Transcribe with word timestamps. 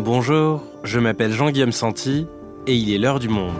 Bonjour, 0.00 0.62
je 0.84 1.00
m'appelle 1.00 1.32
Jean-Guillaume 1.32 1.72
Santi 1.72 2.28
et 2.68 2.76
il 2.76 2.92
est 2.94 2.98
l'heure 2.98 3.18
du 3.18 3.28
monde. 3.28 3.52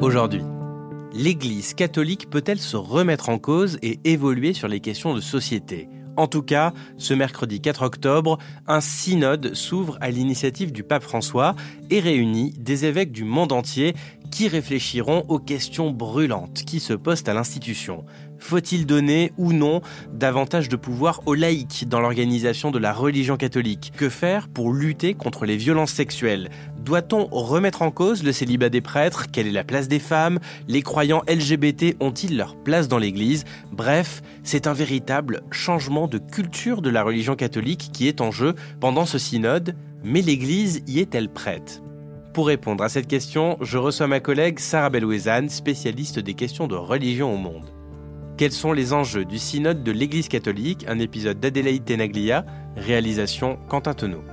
Aujourd'hui, 0.00 0.42
l'Église 1.12 1.74
catholique 1.74 2.28
peut-elle 2.28 2.58
se 2.58 2.76
remettre 2.76 3.28
en 3.28 3.38
cause 3.38 3.78
et 3.82 4.00
évoluer 4.02 4.52
sur 4.52 4.66
les 4.66 4.80
questions 4.80 5.14
de 5.14 5.20
société? 5.20 5.88
En 6.16 6.26
tout 6.26 6.42
cas, 6.42 6.72
ce 6.98 7.14
mercredi 7.14 7.60
4 7.60 7.82
octobre, 7.82 8.38
un 8.66 8.80
synode 8.80 9.54
s'ouvre 9.54 9.98
à 10.00 10.10
l'initiative 10.10 10.72
du 10.72 10.82
pape 10.82 11.02
François 11.02 11.54
et 11.90 12.00
réunit 12.00 12.54
des 12.58 12.84
évêques 12.84 13.12
du 13.12 13.24
monde 13.24 13.52
entier 13.52 13.94
qui 14.30 14.48
réfléchiront 14.48 15.24
aux 15.28 15.38
questions 15.38 15.90
brûlantes 15.90 16.64
qui 16.64 16.80
se 16.80 16.92
posent 16.92 17.24
à 17.26 17.34
l'institution. 17.34 18.04
Faut-il 18.46 18.84
donner 18.84 19.32
ou 19.38 19.54
non 19.54 19.80
davantage 20.12 20.68
de 20.68 20.76
pouvoir 20.76 21.22
aux 21.24 21.32
laïcs 21.32 21.88
dans 21.88 22.00
l'organisation 22.00 22.70
de 22.70 22.78
la 22.78 22.92
religion 22.92 23.38
catholique? 23.38 23.90
Que 23.96 24.10
faire 24.10 24.48
pour 24.48 24.70
lutter 24.70 25.14
contre 25.14 25.46
les 25.46 25.56
violences 25.56 25.92
sexuelles? 25.92 26.50
Doit-on 26.84 27.24
remettre 27.30 27.80
en 27.80 27.90
cause 27.90 28.22
le 28.22 28.32
célibat 28.32 28.68
des 28.68 28.82
prêtres? 28.82 29.28
Quelle 29.32 29.46
est 29.46 29.50
la 29.50 29.64
place 29.64 29.88
des 29.88 29.98
femmes? 29.98 30.40
Les 30.68 30.82
croyants 30.82 31.22
LGBT 31.26 31.96
ont-ils 32.00 32.36
leur 32.36 32.54
place 32.54 32.86
dans 32.86 32.98
l'Église? 32.98 33.44
Bref, 33.72 34.20
c'est 34.42 34.66
un 34.66 34.74
véritable 34.74 35.40
changement 35.50 36.06
de 36.06 36.18
culture 36.18 36.82
de 36.82 36.90
la 36.90 37.02
religion 37.02 37.36
catholique 37.36 37.88
qui 37.94 38.08
est 38.08 38.20
en 38.20 38.30
jeu 38.30 38.54
pendant 38.78 39.06
ce 39.06 39.16
synode, 39.16 39.74
mais 40.04 40.20
l'Église 40.20 40.82
y 40.86 41.00
est-elle 41.00 41.30
prête? 41.30 41.82
Pour 42.34 42.48
répondre 42.48 42.84
à 42.84 42.90
cette 42.90 43.08
question, 43.08 43.56
je 43.62 43.78
reçois 43.78 44.06
ma 44.06 44.20
collègue 44.20 44.58
Sarah 44.58 44.90
Belouezane, 44.90 45.48
spécialiste 45.48 46.18
des 46.18 46.34
questions 46.34 46.66
de 46.66 46.76
religion 46.76 47.32
au 47.32 47.38
monde. 47.38 47.73
Quels 48.36 48.50
sont 48.50 48.72
les 48.72 48.92
enjeux 48.92 49.24
du 49.24 49.38
synode 49.38 49.84
de 49.84 49.92
l'Église 49.92 50.26
catholique? 50.26 50.84
Un 50.88 50.98
épisode 50.98 51.38
d'Adélaïde 51.38 51.84
Tenaglia, 51.84 52.44
réalisation 52.76 53.60
Quentin 53.68 53.94
Tonneau. 53.94 54.24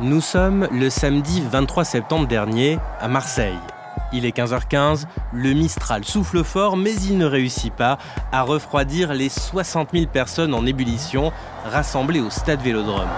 Nous 0.00 0.20
sommes 0.20 0.68
le 0.70 0.90
samedi 0.90 1.42
23 1.50 1.84
septembre 1.84 2.28
dernier 2.28 2.78
à 3.00 3.08
Marseille. 3.08 3.58
Il 4.12 4.26
est 4.26 4.36
15h15, 4.36 5.06
le 5.32 5.54
Mistral 5.54 6.04
souffle 6.04 6.44
fort, 6.44 6.76
mais 6.76 6.94
il 6.94 7.16
ne 7.16 7.24
réussit 7.24 7.72
pas 7.72 7.96
à 8.30 8.42
refroidir 8.42 9.14
les 9.14 9.30
60 9.30 9.90
000 9.92 10.06
personnes 10.06 10.52
en 10.52 10.66
ébullition 10.66 11.32
rassemblées 11.64 12.20
au 12.20 12.28
stade 12.28 12.60
Vélodrome. 12.60 13.08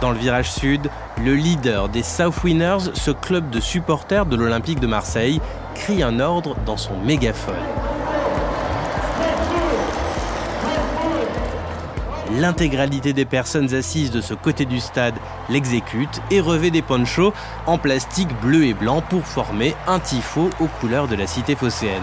Dans 0.00 0.10
le 0.10 0.18
virage 0.18 0.50
sud, 0.50 0.88
le 1.22 1.34
leader 1.34 1.90
des 1.90 2.02
South 2.02 2.42
Winners, 2.42 2.90
ce 2.94 3.10
club 3.10 3.50
de 3.50 3.60
supporters 3.60 4.24
de 4.24 4.34
l'Olympique 4.34 4.80
de 4.80 4.86
Marseille, 4.86 5.42
crie 5.74 6.02
un 6.02 6.20
ordre 6.20 6.56
dans 6.64 6.78
son 6.78 6.96
mégaphone. 7.04 7.54
L'intégralité 12.38 13.12
des 13.12 13.26
personnes 13.26 13.74
assises 13.74 14.10
de 14.10 14.22
ce 14.22 14.32
côté 14.32 14.64
du 14.64 14.80
stade 14.80 15.16
l'exécute 15.50 16.22
et 16.30 16.40
revêt 16.40 16.70
des 16.70 16.80
ponchos 16.80 17.34
en 17.66 17.76
plastique 17.76 18.34
bleu 18.40 18.64
et 18.64 18.74
blanc 18.74 19.02
pour 19.02 19.26
former 19.26 19.74
un 19.86 19.98
tifo 19.98 20.48
aux 20.60 20.68
couleurs 20.80 21.08
de 21.08 21.16
la 21.16 21.26
cité 21.26 21.54
phocéenne. 21.54 22.00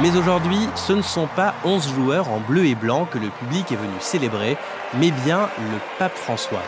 Mais 0.00 0.16
aujourd'hui, 0.16 0.68
ce 0.74 0.94
ne 0.94 1.02
sont 1.02 1.26
pas 1.26 1.54
11 1.64 1.94
joueurs 1.94 2.30
en 2.30 2.40
bleu 2.40 2.64
et 2.64 2.74
blanc 2.74 3.04
que 3.04 3.18
le 3.18 3.28
public 3.28 3.70
est 3.70 3.76
venu 3.76 3.92
célébrer, 4.00 4.56
mais 4.94 5.10
bien 5.24 5.48
le 5.58 5.78
pape 5.98 6.16
François. 6.16 6.62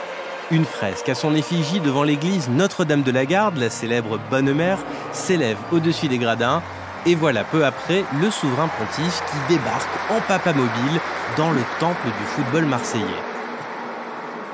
Une 0.51 0.65
fresque 0.65 1.09
à 1.09 1.15
son 1.15 1.35
effigie 1.35 1.81
devant 1.81 2.03
l'église 2.03 2.49
Notre-Dame 2.51 3.03
de 3.03 3.11
la 3.11 3.25
Garde, 3.25 3.57
la 3.57 3.71
célèbre 3.71 4.19
Bonne 4.31 4.53
Mère, 4.53 4.79
s'élève 5.13 5.57
au-dessus 5.73 6.09
des 6.09 6.19
gradins, 6.19 6.63
et 7.07 7.15
voilà 7.15 7.45
peu 7.45 7.65
après 7.65 8.05
le 8.21 8.31
souverain 8.31 8.69
pontife 8.69 9.23
qui 9.31 9.55
débarque 9.55 9.89
en 10.11 10.21
papa 10.27 10.53
mobile 10.53 11.01
dans 11.37 11.51
le 11.51 11.63
temple 11.81 12.07
du 12.07 12.25
football 12.27 12.65
marseillais. 12.67 13.05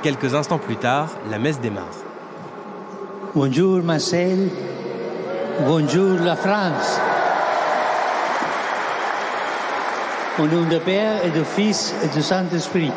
Quelques 0.02 0.34
instants 0.34 0.58
plus 0.58 0.76
tard, 0.76 1.08
la 1.30 1.38
messe 1.38 1.60
démarre. 1.60 1.84
Bonjour 3.34 3.82
Marseille, 3.82 4.50
bonjour 5.66 6.18
la 6.20 6.36
France. 6.36 7.00
Au 10.38 10.46
nom 10.46 10.62
du 10.62 10.78
Père 10.78 11.24
et 11.24 11.30
du 11.30 11.44
Fils 11.44 11.94
et 12.02 12.08
du 12.08 12.22
Saint-Esprit. 12.22 12.92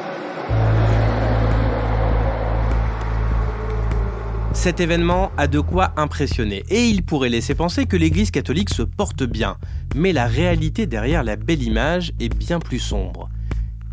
Cet 4.64 4.80
événement 4.80 5.30
a 5.36 5.48
de 5.48 5.60
quoi 5.60 5.92
impressionner 5.98 6.64
et 6.70 6.86
il 6.86 7.04
pourrait 7.04 7.28
laisser 7.28 7.54
penser 7.54 7.86
que 7.86 7.98
l'Église 7.98 8.32
catholique 8.32 8.74
se 8.74 8.82
porte 8.82 9.24
bien. 9.26 9.58
Mais 9.94 10.14
la 10.14 10.26
réalité 10.26 10.86
derrière 10.86 11.22
la 11.22 11.36
belle 11.36 11.62
image 11.62 12.14
est 12.22 12.34
bien 12.34 12.60
plus 12.60 12.80
sombre. 12.80 13.30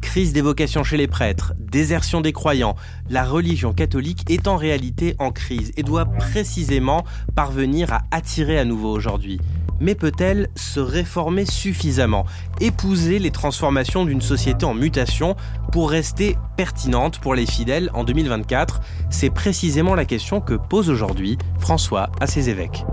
Crise 0.00 0.32
des 0.32 0.42
vocations 0.42 0.84
chez 0.84 0.96
les 0.96 1.08
prêtres, 1.08 1.54
désertion 1.58 2.20
des 2.20 2.32
croyants, 2.32 2.76
la 3.08 3.24
religion 3.24 3.72
catholique 3.72 4.30
est 4.30 4.46
en 4.46 4.56
réalité 4.56 5.16
en 5.18 5.32
crise 5.32 5.72
et 5.76 5.82
doit 5.82 6.04
précisément 6.04 7.04
parvenir 7.34 7.92
à 7.92 8.02
attirer 8.12 8.56
à 8.56 8.64
nouveau 8.64 8.92
aujourd'hui 8.92 9.40
mais 9.80 9.94
peut-elle 9.94 10.48
se 10.54 10.80
réformer 10.80 11.46
suffisamment, 11.46 12.26
épouser 12.60 13.18
les 13.18 13.30
transformations 13.30 14.04
d'une 14.04 14.20
société 14.20 14.64
en 14.64 14.74
mutation 14.74 15.36
pour 15.72 15.90
rester 15.90 16.36
pertinente 16.56 17.18
pour 17.18 17.34
les 17.34 17.46
fidèles 17.46 17.90
en 17.94 18.04
2024 18.04 18.80
C'est 19.10 19.30
précisément 19.30 19.94
la 19.94 20.04
question 20.04 20.40
que 20.40 20.54
pose 20.54 20.90
aujourd'hui 20.90 21.38
François 21.58 22.10
à 22.20 22.26
ses 22.26 22.50
évêques. 22.50 22.84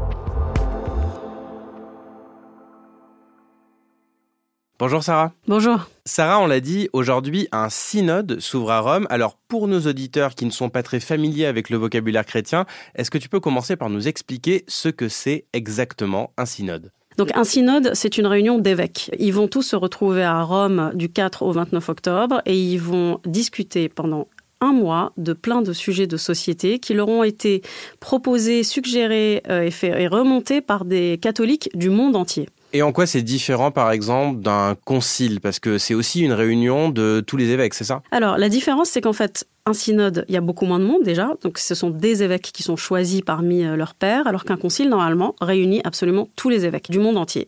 Bonjour 4.79 5.01
Sarah. 5.01 5.31
Bonjour. 5.47 5.89
Sarah, 6.05 6.39
on 6.39 6.45
l'a 6.45 6.59
dit, 6.59 6.87
aujourd'hui 6.93 7.47
un 7.51 7.67
synode 7.67 8.39
s'ouvre 8.39 8.69
à 8.69 8.79
Rome. 8.79 9.07
Alors 9.09 9.35
pour 9.47 9.67
nos 9.67 9.79
auditeurs 9.81 10.35
qui 10.35 10.45
ne 10.45 10.51
sont 10.51 10.69
pas 10.69 10.83
très 10.83 10.99
familiers 10.99 11.47
avec 11.47 11.71
le 11.71 11.77
vocabulaire 11.77 12.27
chrétien, 12.27 12.67
est-ce 12.93 13.09
que 13.09 13.17
tu 13.17 13.27
peux 13.27 13.39
commencer 13.39 13.75
par 13.75 13.89
nous 13.89 14.07
expliquer 14.07 14.65
ce 14.67 14.89
que 14.89 15.09
c'est 15.09 15.45
exactement 15.51 16.31
un 16.37 16.45
synode? 16.45 16.91
Donc 17.17 17.35
un 17.35 17.43
synode, 17.43 17.89
c'est 17.95 18.19
une 18.19 18.27
réunion 18.27 18.59
d'évêques. 18.59 19.09
Ils 19.17 19.33
vont 19.33 19.47
tous 19.47 19.63
se 19.63 19.75
retrouver 19.75 20.23
à 20.23 20.43
Rome 20.43 20.91
du 20.93 21.09
4 21.09 21.41
au 21.41 21.51
29 21.51 21.89
octobre 21.89 22.43
et 22.45 22.55
ils 22.55 22.79
vont 22.79 23.19
discuter 23.25 23.89
pendant 23.89 24.27
un 24.61 24.73
mois 24.73 25.11
de 25.17 25.33
plein 25.33 25.63
de 25.63 25.73
sujets 25.73 26.05
de 26.05 26.17
société 26.17 26.77
qui 26.77 26.93
leur 26.93 27.09
ont 27.09 27.23
été 27.23 27.63
proposés, 27.99 28.61
suggérés 28.61 29.41
euh, 29.49 29.63
et, 29.63 29.71
fait, 29.71 30.03
et 30.03 30.07
remontés 30.07 30.61
par 30.61 30.85
des 30.85 31.17
catholiques 31.19 31.69
du 31.75 31.89
monde 31.89 32.15
entier. 32.15 32.47
Et 32.77 32.83
en 32.83 32.91
quoi 32.91 33.07
c'est 33.07 33.23
différent, 33.23 33.71
par 33.71 33.89
exemple, 33.89 34.39
d'un 34.41 34.75
concile? 34.85 35.41
Parce 35.41 35.57
que 35.57 35.79
c'est 35.79 35.95
aussi 35.95 36.21
une 36.21 36.31
réunion 36.31 36.89
de 36.89 37.23
tous 37.25 37.35
les 37.35 37.49
évêques, 37.49 37.73
c'est 37.73 37.83
ça? 37.83 38.03
Alors, 38.11 38.37
la 38.37 38.49
différence, 38.49 38.89
c'est 38.89 39.01
qu'en 39.01 39.13
fait, 39.13 39.47
un 39.65 39.73
synode, 39.73 40.25
il 40.27 40.35
y 40.35 40.37
a 40.37 40.41
beaucoup 40.41 40.67
moins 40.67 40.77
de 40.77 40.83
monde 40.83 41.01
déjà, 41.01 41.31
donc 41.41 41.57
ce 41.57 41.73
sont 41.73 41.89
des 41.89 42.21
évêques 42.21 42.51
qui 42.53 42.61
sont 42.61 42.75
choisis 42.75 43.21
parmi 43.21 43.65
euh, 43.65 43.75
leurs 43.75 43.95
pairs, 43.95 44.27
alors 44.27 44.45
qu'un 44.45 44.57
concile, 44.57 44.89
normalement, 44.89 45.33
réunit 45.41 45.81
absolument 45.85 46.29
tous 46.35 46.49
les 46.49 46.65
évêques 46.65 46.91
du 46.91 46.99
monde 46.99 47.17
entier. 47.17 47.47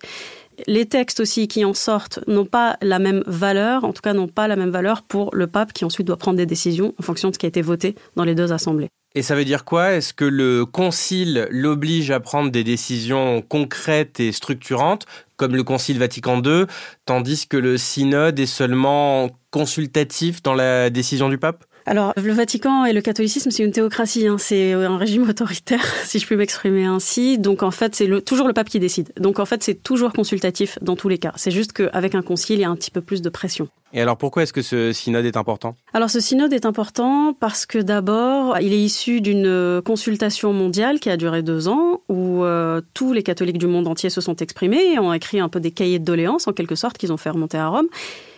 Les 0.66 0.88
textes 0.88 1.19
aussi 1.19 1.47
qui 1.47 1.63
en 1.63 1.75
sortent 1.75 2.22
n'ont 2.25 2.45
pas 2.45 2.78
la 2.81 2.97
même 2.97 3.22
valeur, 3.28 3.84
en 3.84 3.94
tout 3.94 4.01
cas 4.01 4.13
n'ont 4.13 4.28
pas 4.28 4.47
la 4.47 4.56
même 4.56 4.72
valeur 4.72 5.03
pour 5.03 5.29
le 5.35 5.45
pape 5.45 5.73
qui 5.73 5.85
ensuite 5.85 6.07
doit 6.07 6.18
prendre 6.18 6.38
des 6.38 6.47
décisions 6.47 6.95
en 7.00 7.03
fonction 7.03 7.29
de 7.29 7.35
ce 7.35 7.39
qui 7.39 7.45
a 7.45 7.50
été 7.50 7.62
voté 7.62 7.94
dans 8.16 8.23
les 8.23 8.34
deux 8.34 8.51
assemblées. 8.51 8.89
Et 9.16 9.24
ça 9.24 9.36
veut 9.36 9.46
dire 9.46 9.66
quoi? 9.66 9.94
Est-ce 9.94 10.14
que 10.14 10.25
le 10.25 10.66
concile 10.66 11.47
l'oblige 11.50 12.12
à 12.12 12.19
prendre 12.19 12.51
des 12.51 12.63
décisions 12.63 13.42
concrètes 13.42 14.19
et 14.19 14.31
structurantes, 14.31 15.06
comme 15.36 15.56
le 15.56 15.63
concile 15.63 15.98
Vatican 15.98 16.42
II, 16.44 16.66
tandis 17.06 17.48
que 17.48 17.57
le 17.57 17.78
synode 17.78 18.39
est 18.39 18.45
seulement 18.45 19.30
consultatif 19.50 20.44
dans 20.44 20.54
la 20.54 20.92
décision 20.92 21.28
du 21.30 21.39
pape? 21.39 21.66
Alors, 21.89 22.13
le 22.18 22.31
Vatican 22.33 22.86
et 22.86 22.94
le 22.94 23.01
catholicisme, 23.01 23.50
c'est 23.50 23.63
une 23.63 23.71
théocratie, 23.71 24.27
hein. 24.27 24.38
c'est 24.38 24.74
un 24.74 24.95
régime 24.95 25.27
autoritaire, 25.27 25.83
si 26.03 26.19
je 26.19 26.25
puis 26.27 26.36
m'exprimer 26.36 26.86
ainsi. 26.86 27.39
Donc, 27.39 27.63
en 27.63 27.71
fait, 27.71 27.95
c'est 27.95 28.24
toujours 28.24 28.45
le 28.45 28.53
pape 28.53 28.69
qui 28.69 28.80
décide. 28.80 29.12
Donc, 29.19 29.39
en 29.39 29.45
fait, 29.45 29.63
c'est 29.63 29.74
toujours 29.74 30.13
consultatif 30.13 30.77
dans 30.83 30.95
tous 30.95 31.09
les 31.09 31.18
cas. 31.18 31.33
C'est 31.36 31.50
juste 31.50 31.74
qu'avec 31.74 32.13
un 32.13 32.21
concile, 32.21 32.59
il 32.59 32.62
y 32.62 32.63
a 32.63 32.69
un 32.69 32.75
petit 32.75 32.91
peu 32.91 33.01
plus 33.01 33.24
de 33.24 33.30
pression. 33.30 33.69
Et 33.91 34.01
alors, 34.01 34.18
pourquoi 34.18 34.44
est-ce 34.44 34.53
que 34.53 34.62
ce 34.62 34.91
synode 34.91 35.25
est 35.25 35.36
important? 35.36 35.75
Alors, 35.91 36.12
ce 36.12 36.19
synode 36.19 36.53
est 36.53 36.68
important 36.68 37.33
parce 37.33 37.65
que 37.65 37.80
d'abord, 37.80 38.59
il 38.59 38.71
est 38.71 38.80
issu 38.80 39.19
d'une 39.19 39.81
consultation 39.83 40.53
mondiale 40.53 41.00
qui 41.00 41.09
a 41.09 41.18
duré 41.18 41.42
deux 41.42 41.68
ans, 41.68 42.01
où 42.07 42.44
euh, 42.44 42.81
tous 42.94 43.13
les 43.13 43.24
catholiques 43.24 43.57
du 43.57 43.65
monde 43.65 43.88
entier 43.88 44.12
se 44.12 44.21
sont 44.21 44.35
exprimés 44.35 44.94
et 44.94 45.00
ont 45.00 45.12
écrit 45.12 45.39
un 45.39 45.50
peu 45.50 45.59
des 45.59 45.71
cahiers 45.71 45.97
de 45.97 46.06
doléances, 46.06 46.47
en 46.47 46.53
quelque 46.53 46.75
sorte, 46.75 47.00
qu'ils 47.00 47.12
ont 47.12 47.18
fait 47.18 47.31
remonter 47.31 47.57
à 47.57 47.68
Rome. 47.68 47.88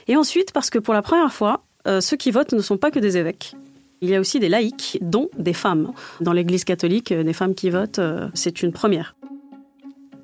Et 0.08 0.16
ensuite, 0.16 0.54
parce 0.54 0.70
que 0.70 0.80
pour 0.80 0.94
la 0.94 1.02
première 1.02 1.34
fois, 1.34 1.66
euh, 1.88 2.02
ceux 2.02 2.18
qui 2.18 2.32
votent 2.32 2.54
ne 2.54 2.62
sont 2.62 2.78
pas 2.78 2.92
que 2.92 3.00
des 3.00 3.18
évêques. 3.18 3.56
Il 4.02 4.10
y 4.10 4.16
a 4.16 4.20
aussi 4.20 4.40
des 4.40 4.50
laïcs, 4.50 4.98
dont 5.02 5.30
des 5.38 5.54
femmes. 5.54 5.92
Dans 6.22 6.34
l'Église 6.34 6.64
catholique, 6.64 7.12
euh, 7.12 7.24
des 7.24 7.34
femmes 7.34 7.54
qui 7.54 7.70
votent, 7.70 8.00
euh, 8.00 8.30
c'est 8.34 8.64
une 8.64 8.72
première. 8.72 9.16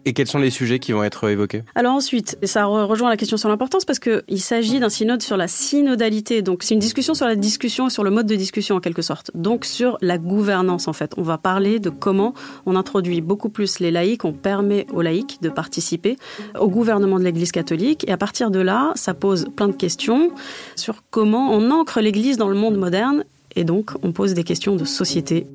Et 0.08 0.14
quels 0.14 0.28
sont 0.28 0.40
les 0.40 0.52
sujets 0.52 0.80
qui 0.80 0.94
vont 0.94 1.04
être 1.04 1.28
évoqués? 1.28 1.64
Alors 1.76 1.94
ensuite, 1.94 2.38
ça 2.44 2.64
rejoint 2.64 3.10
la 3.10 3.18
question 3.18 3.36
sur 3.36 3.50
l'importance 3.50 3.84
parce 3.84 4.00
qu'il 4.00 4.40
s'agit 4.40 4.80
d'un 4.80 4.88
synode 4.88 5.22
sur 5.22 5.36
la 5.36 5.50
synodalité. 5.50 6.42
Donc 6.42 6.64
c'est 6.64 6.76
une 6.76 6.80
discussion 6.80 7.14
sur 7.14 7.26
la 7.26 7.36
discussion, 7.36 7.90
sur 7.90 8.06
le 8.06 8.10
mode 8.10 8.26
de 8.26 8.36
discussion 8.36 8.78
en 8.78 8.80
quelque 8.80 9.02
sorte. 9.02 9.32
Donc 9.36 9.66
sur 9.66 9.98
la 10.00 10.18
gouvernance 10.18 10.88
en 10.88 10.94
fait. 10.94 11.12
On 11.18 11.24
va 11.24 11.38
parler 11.38 11.80
de 11.80 11.90
comment 11.90 12.34
on 12.66 12.78
introduit 12.78 13.20
beaucoup 13.20 13.50
plus 13.50 13.80
les 13.80 13.92
laïcs, 13.92 14.24
on 14.24 14.32
permet 14.32 14.88
aux 14.94 15.02
laïcs 15.02 15.42
de 15.42 15.50
participer 15.50 16.16
au 16.58 16.70
gouvernement 16.70 17.20
de 17.20 17.26
l'Église 17.26 17.52
catholique. 17.52 18.08
Et 18.08 18.14
à 18.14 18.18
partir 18.18 18.50
de 18.50 18.60
là, 18.60 18.94
ça 18.96 19.14
pose 19.14 19.48
plein 19.58 19.68
de 19.68 19.74
questions 19.74 20.32
sur 20.78 21.04
comment 21.10 21.52
on 21.52 21.70
ancre 21.70 22.00
l'Église 22.00 22.38
dans 22.38 22.48
le 22.48 22.56
monde 22.56 22.78
moderne. 22.78 23.26
Et 23.58 23.66
donc 23.66 23.92
on 24.04 24.14
pose 24.14 24.36
des 24.36 24.46
questions 24.46 24.78
de 24.78 24.86
société. 24.86 25.48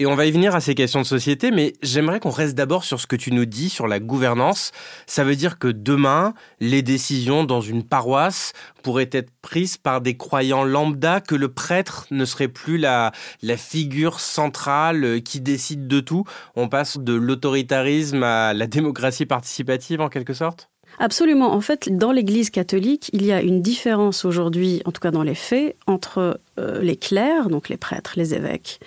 Et 0.00 0.06
on 0.06 0.16
va 0.16 0.26
y 0.26 0.32
venir 0.32 0.56
à 0.56 0.60
ces 0.60 0.74
questions 0.74 1.02
de 1.02 1.06
société, 1.06 1.52
mais 1.52 1.74
j'aimerais 1.80 2.18
qu'on 2.18 2.30
reste 2.30 2.56
d'abord 2.56 2.82
sur 2.82 2.98
ce 2.98 3.06
que 3.06 3.14
tu 3.14 3.30
nous 3.30 3.44
dis 3.44 3.68
sur 3.68 3.86
la 3.86 4.00
gouvernance. 4.00 4.72
Ça 5.06 5.22
veut 5.22 5.36
dire 5.36 5.56
que 5.56 5.68
demain, 5.68 6.34
les 6.58 6.82
décisions 6.82 7.44
dans 7.44 7.60
une 7.60 7.84
paroisse 7.84 8.54
pourraient 8.82 9.10
être 9.12 9.30
prises 9.40 9.76
par 9.76 10.00
des 10.00 10.16
croyants 10.16 10.64
lambda, 10.64 11.20
que 11.20 11.36
le 11.36 11.46
prêtre 11.46 12.06
ne 12.10 12.24
serait 12.24 12.48
plus 12.48 12.76
la, 12.76 13.12
la 13.42 13.56
figure 13.56 14.18
centrale 14.18 15.04
euh, 15.04 15.20
qui 15.20 15.40
décide 15.40 15.86
de 15.86 16.00
tout. 16.00 16.24
On 16.56 16.68
passe 16.68 16.98
de 16.98 17.14
l'autoritarisme 17.14 18.24
à 18.24 18.52
la 18.52 18.66
démocratie 18.66 19.26
participative 19.26 20.00
en 20.00 20.08
quelque 20.08 20.34
sorte? 20.34 20.70
Absolument. 20.98 21.52
En 21.52 21.60
fait, 21.60 21.88
dans 21.96 22.12
l'Église 22.12 22.50
catholique, 22.50 23.10
il 23.12 23.24
y 23.24 23.32
a 23.32 23.42
une 23.42 23.62
différence 23.62 24.24
aujourd'hui, 24.24 24.82
en 24.84 24.92
tout 24.92 25.00
cas 25.00 25.10
dans 25.10 25.22
les 25.22 25.34
faits, 25.34 25.76
entre 25.86 26.40
euh, 26.58 26.82
les 26.82 26.96
clercs, 26.96 27.48
donc 27.48 27.68
les 27.68 27.76
prêtres, 27.76 28.12
les 28.16 28.34
évêques, 28.34 28.78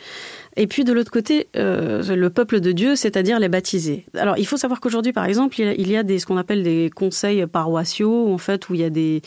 et 0.57 0.67
puis 0.67 0.83
de 0.83 0.91
l'autre 0.91 1.11
côté, 1.11 1.47
euh, 1.55 2.03
le 2.15 2.29
peuple 2.29 2.59
de 2.59 2.71
Dieu, 2.71 2.95
c'est-à-dire 2.95 3.39
les 3.39 3.47
baptisés. 3.47 4.05
Alors 4.15 4.37
il 4.37 4.47
faut 4.47 4.57
savoir 4.57 4.81
qu'aujourd'hui, 4.81 5.13
par 5.13 5.25
exemple, 5.25 5.59
il 5.59 5.91
y 5.91 5.95
a 5.95 6.03
des, 6.03 6.17
ce 6.19 6.25
qu'on 6.25 6.37
appelle 6.37 6.63
des 6.63 6.89
conseils 6.93 7.45
paroissiaux, 7.45 8.33
en 8.33 8.39
fait, 8.39 8.67
où 8.69 8.73
il 8.73 8.81
y 8.81 8.83
a 8.83 8.89
des, 8.89 9.21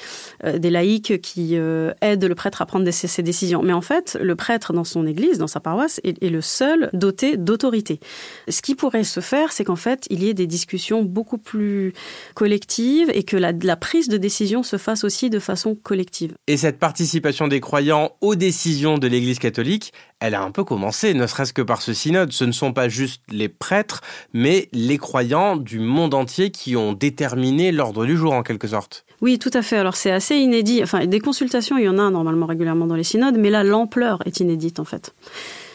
euh, 0.45 0.59
laïcs 0.59 1.21
qui 1.21 1.57
euh, 1.57 1.93
aident 2.01 2.25
le 2.25 2.35
prêtre 2.35 2.63
à 2.63 2.67
prendre 2.67 2.85
des, 2.85 2.93
ses 2.93 3.23
décisions. 3.23 3.63
Mais 3.63 3.73
en 3.73 3.81
fait, 3.81 4.19
le 4.21 4.35
prêtre 4.35 4.73
dans 4.73 4.85
son 4.85 5.07
église, 5.07 5.39
dans 5.39 5.47
sa 5.47 5.61
paroisse, 5.61 6.01
est, 6.05 6.21
le 6.29 6.41
seul 6.41 6.91
doté 6.93 7.37
d'autorité. 7.37 8.01
Ce 8.49 8.61
qui 8.61 8.75
pourrait 8.75 9.05
se 9.05 9.21
faire, 9.21 9.53
c'est 9.53 9.65
qu'en 9.65 9.77
fait, 9.77 10.07
il 10.11 10.23
y 10.23 10.29
ait 10.29 10.35
des 10.35 10.47
discussions 10.47 11.03
beaucoup 11.03 11.39
plus 11.39 11.93
collectives 12.35 13.11
et 13.15 13.23
que 13.23 13.37
la 13.37 13.77
prise 13.77 14.09
de 14.09 14.17
décision 14.17 14.63
se 14.63 14.79
fasse 14.79 15.05
aussi 15.05 15.31
de 15.31 15.39
façon 15.39 15.75
collective. 15.75 16.35
Et 16.47 16.57
cette 16.57 16.79
participation 16.79 17.49
des 17.49 17.61
croyants 17.61 18.13
aux 18.21 18.35
décisions 18.35 18.99
de 18.99 19.07
l'Église 19.07 19.39
catholique, 19.39 19.93
elle 20.21 20.35
a 20.35 20.43
un 20.43 20.51
peu 20.51 20.65
commencé, 20.65 21.15
ne 21.15 21.27
serait-ce 21.27 21.53
que 21.53 21.63
par 21.63 21.83
ce 21.83 21.95
synode. 21.95 22.33
Ce 22.33 22.45
ne 22.45 22.53
sont 22.53 22.73
pas 22.73 22.89
juste 22.89 23.23
les 23.29 23.49
prêtres, 23.49 24.03
mais 24.33 24.69
les 24.73 24.99
croyants 24.99 25.57
du 25.57 25.81
monde 25.81 26.15
entier 26.15 26.51
qui 26.51 26.77
ont 26.77 26.93
déterminé 26.93 27.73
l'ordre 27.73 28.05
du 28.05 28.17
jour 28.17 28.35
en 28.35 28.43
quelque 28.43 28.69
sorte. 28.69 29.05
Oui, 29.21 29.39
tout 29.39 29.51
à 29.53 29.63
fait. 29.63 29.77
Alors 29.77 29.97
c'est 29.97 30.11
assez 30.11 30.37
inédit. 30.37 30.83
Enfin, 30.83 31.07
des 31.07 31.21
consultations, 31.21 31.77
il 31.79 31.85
y 31.85 31.89
en 31.89 31.99
a 31.99 32.11
normalement 32.11 32.47
régulièrement 32.47 32.87
dans 32.87 32.95
les 32.95 33.05
synodes, 33.05 33.37
mais 33.39 33.51
là, 33.51 33.65
l'ampleur 33.65 34.21
est 34.25 34.41
inédite 34.41 34.81
en 34.81 34.85
fait. 34.85 35.15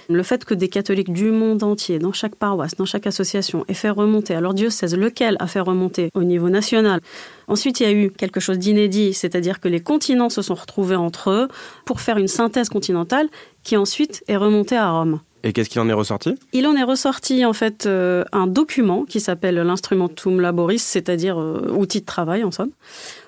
Le 0.08 0.22
fait 0.22 0.46
que 0.46 0.54
des 0.54 0.68
catholiques 0.68 1.12
du 1.12 1.32
monde 1.32 1.64
entier, 1.64 1.98
dans 1.98 2.14
chaque 2.14 2.36
paroisse, 2.36 2.76
dans 2.76 2.86
chaque 2.86 3.08
association, 3.08 3.66
aient 3.68 3.74
fait 3.74 3.90
remonter 3.90 4.36
à 4.36 4.42
leur 4.42 4.54
diocèse, 4.54 4.96
lequel 4.96 5.36
a 5.40 5.48
fait 5.48 5.60
remonter 5.60 6.12
au 6.14 6.24
niveau 6.24 6.50
national. 6.50 7.02
Ensuite, 7.48 7.80
il 7.80 7.84
y 7.84 7.86
a 7.88 7.92
eu 7.92 8.12
quelque 8.12 8.40
chose 8.40 8.60
d'inédit, 8.60 9.16
c'est-à-dire 9.16 9.60
que 9.60 9.68
les 9.68 9.80
continents 9.80 10.30
se 10.30 10.44
sont 10.44 10.54
retrouvés 10.54 10.96
entre 10.96 11.32
eux 11.32 11.48
pour 11.86 12.02
faire 12.02 12.18
une 12.18 12.28
synthèse 12.28 12.70
continentale 12.70 13.30
qui 13.64 13.78
ensuite 13.78 14.24
est 14.28 14.38
remontée 14.38 14.78
à 14.78 14.92
Rome. 14.92 15.22
Et 15.44 15.54
qu'est-ce 15.54 15.70
qu'il 15.70 15.82
en 15.82 15.90
est 15.90 15.94
ressorti? 15.94 16.36
Il 16.54 16.66
en 16.66 16.76
est 16.76 16.84
ressorti 16.84 17.46
en 17.46 17.54
fait 17.54 17.86
euh, 17.86 18.24
un 18.32 18.48
document 18.48 19.06
qui 19.06 19.20
s'appelle 19.20 19.56
l'instrumentum 19.56 20.42
laboris, 20.42 20.82
c'est-à-dire 20.82 21.40
euh, 21.40 21.72
outil 21.72 22.02
de 22.02 22.06
travail 22.06 22.44
en 22.44 22.52
somme, 22.52 22.72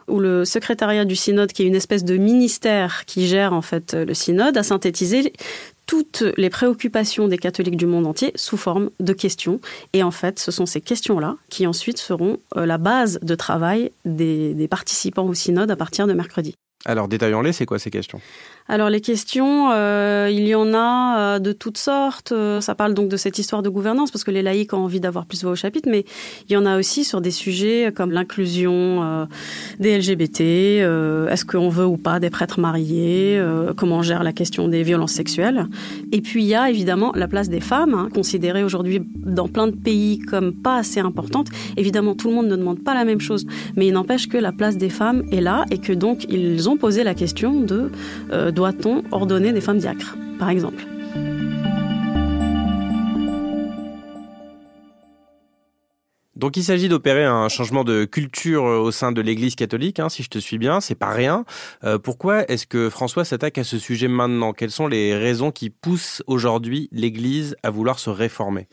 où 0.08 0.20
le 0.20 0.46
secrétariat 0.46 1.06
du 1.06 1.16
synode, 1.16 1.52
qui 1.52 1.64
est 1.64 1.68
une 1.68 1.76
espèce 1.76 2.04
de 2.04 2.18
ministère 2.18 3.06
qui 3.06 3.28
gère 3.28 3.54
en 3.54 3.62
fait 3.62 3.94
le 3.94 4.14
synode, 4.14 4.58
a 4.58 4.64
synthétisé 4.64 5.34
toutes 5.86 6.24
les 6.36 6.50
préoccupations 6.50 7.28
des 7.28 7.38
catholiques 7.38 7.78
du 7.78 7.86
monde 7.86 8.06
entier 8.06 8.32
sous 8.36 8.58
forme 8.58 8.90
de 9.00 9.14
questions. 9.14 9.60
Et 9.94 10.04
en 10.04 10.12
fait, 10.12 10.38
ce 10.38 10.52
sont 10.52 10.66
ces 10.66 10.82
questions-là 10.82 11.38
qui 11.50 11.66
ensuite 11.66 11.98
seront 11.98 12.38
euh, 12.58 12.66
la 12.66 12.78
base 12.78 13.20
de 13.22 13.36
travail 13.36 13.92
des, 14.06 14.54
des 14.54 14.68
participants 14.68 15.26
au 15.26 15.34
synode 15.34 15.72
à 15.72 15.76
partir 15.76 16.06
de 16.06 16.14
mercredi. 16.14 16.56
Alors 16.86 17.08
détaillons-les, 17.08 17.54
c'est 17.54 17.66
quoi 17.66 17.80
ces 17.80 17.90
questions? 17.90 18.22
Alors 18.70 18.90
les 18.90 19.00
questions, 19.00 19.72
euh, 19.72 20.30
il 20.30 20.46
y 20.46 20.54
en 20.54 20.74
a 20.74 21.20
euh, 21.20 21.40
de 21.40 21.54
toutes 21.54 21.78
sortes. 21.78 22.34
Euh, 22.34 22.60
ça 22.60 22.76
parle 22.76 22.94
donc 22.94 23.08
de 23.08 23.16
cette 23.16 23.40
histoire 23.40 23.64
de 23.64 23.70
gouvernance 23.70 24.12
parce 24.12 24.26
que 24.26 24.32
les 24.32 24.42
laïcs 24.42 24.74
ont 24.74 24.80
envie 24.80 25.00
d'avoir 25.00 25.26
plus 25.26 25.42
voix 25.44 25.52
au 25.52 25.56
chapitre, 25.56 25.88
mais 25.90 26.04
il 26.50 26.54
y 26.54 26.58
en 26.58 26.66
a 26.66 26.78
aussi 26.78 27.06
sur 27.06 27.22
des 27.22 27.32
sujets 27.32 27.94
comme 27.96 28.12
l'inclusion 28.12 29.28
des 29.80 29.98
LGBT. 29.98 30.42
Est-ce 30.42 31.46
qu'on 31.46 31.70
veut 31.70 31.86
ou 31.86 31.98
pas 31.98 32.20
des 32.20 32.30
prêtres 32.30 32.60
mariés 32.60 33.42
Comment 33.78 33.98
on 33.98 34.02
gère 34.02 34.24
la 34.24 34.34
question 34.34 34.68
des 34.68 34.84
violences 34.84 35.14
sexuelles 35.14 35.68
Et 36.12 36.22
puis 36.22 36.44
il 36.44 36.48
y 36.48 36.56
a 36.56 36.70
évidemment 36.70 37.12
la 37.16 37.28
place 37.28 37.50
des 37.50 37.60
femmes, 37.60 37.94
hein, 37.94 38.10
considérée 38.14 38.64
aujourd'hui 38.64 39.02
dans 39.16 39.48
plein 39.48 39.68
de 39.68 39.76
pays 39.76 40.20
comme 40.20 40.54
pas 40.54 40.78
assez 40.78 41.00
importante. 41.00 41.48
Évidemment, 41.78 42.16
tout 42.16 42.30
le 42.30 42.36
monde 42.36 42.48
ne 42.48 42.56
demande 42.56 42.84
pas 42.84 42.94
la 42.94 43.06
même 43.06 43.22
chose, 43.22 43.46
mais 43.76 43.88
il 43.88 43.94
n'empêche 43.94 44.28
que 44.28 44.38
la 44.38 44.52
place 44.52 44.78
des 44.78 44.90
femmes 44.90 45.24
est 45.32 45.42
là 45.42 45.66
et 45.72 45.78
que 45.78 45.94
donc 45.94 46.26
ils 46.30 46.70
ont 46.70 46.78
posé 46.78 47.04
la 47.04 47.14
question 47.14 47.62
de 47.62 47.90
doit-on 48.58 49.04
ordonner 49.12 49.54
des 49.54 49.62
femmes 49.62 49.78
diacres, 49.78 50.16
par 50.40 50.50
exemple? 50.50 50.84
Donc 56.36 56.56
il 56.56 56.64
s'agit 56.64 56.88
d'opérer 56.88 57.26
un 57.26 57.50
changement 57.50 57.84
de 57.84 58.06
culture 58.06 58.64
au 58.64 58.92
sein 58.92 59.12
de 59.12 59.22
l'Église 59.22 59.56
catholique, 59.56 60.00
hein, 60.00 60.10
si 60.10 60.22
je 60.22 60.30
te 60.30 60.38
suis 60.40 60.58
bien, 60.58 60.82
c'est 60.82 60.96
pas 60.96 61.10
rien. 61.10 61.46
Euh, 61.84 61.98
pourquoi 61.98 62.50
est-ce 62.50 62.68
que 62.68 62.90
François 62.90 63.26
s'attaque 63.26 63.58
à 63.58 63.64
ce 63.64 63.80
sujet 63.80 64.08
maintenant? 64.08 64.54
Quelles 64.54 64.72
sont 64.72 64.88
les 64.88 65.16
raisons 65.16 65.52
qui 65.52 65.72
poussent 65.72 66.24
aujourd'hui 66.28 66.90
l'Église 66.92 67.56
à 67.64 67.72
vouloir 67.72 67.98
se 67.98 68.12
réformer? 68.12 68.68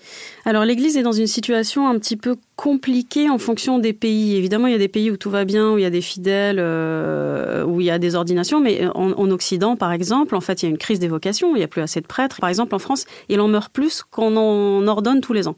Alors 0.44 0.64
l'Église 0.64 0.98
est 0.98 1.02
dans 1.02 1.12
une 1.12 1.26
situation 1.26 1.88
un 1.88 1.98
petit 1.98 2.16
peu 2.16 2.36
compliquée 2.56 3.28
en 3.28 3.38
fonction 3.38 3.78
des 3.78 3.92
pays. 3.92 4.36
Évidemment, 4.36 4.66
il 4.66 4.72
y 4.72 4.76
a 4.76 4.78
des 4.78 4.88
pays 4.88 5.10
où 5.10 5.16
tout 5.16 5.30
va 5.30 5.44
bien, 5.44 5.72
où 5.72 5.78
il 5.78 5.82
y 5.82 5.86
a 5.86 5.90
des 5.90 6.00
fidèles, 6.00 6.58
euh, 6.60 7.64
où 7.64 7.80
il 7.80 7.86
y 7.86 7.90
a 7.90 7.98
des 7.98 8.14
ordinations, 8.14 8.60
mais 8.60 8.86
en, 8.94 9.12
en, 9.12 9.30
Occident, 9.30 9.76
par 9.76 9.92
exemple, 9.92 10.36
en 10.36 10.40
fait, 10.40 10.62
il 10.62 10.66
y 10.66 10.68
a 10.68 10.70
une 10.70 10.78
crise 10.78 11.00
des 11.00 11.08
vocations, 11.08 11.56
il 11.56 11.58
n'y 11.58 11.64
a 11.64 11.68
plus 11.68 11.82
assez 11.82 12.00
de 12.00 12.06
prêtres. 12.06 12.38
Par 12.40 12.48
exemple, 12.48 12.74
en 12.74 12.78
France, 12.78 13.06
il 13.28 13.40
en 13.40 13.48
meurt 13.48 13.72
plus 13.72 14.02
qu'on 14.02 14.36
en 14.36 14.86
ordonne 14.86 15.20
tous 15.20 15.32
les 15.32 15.48
ans. 15.48 15.56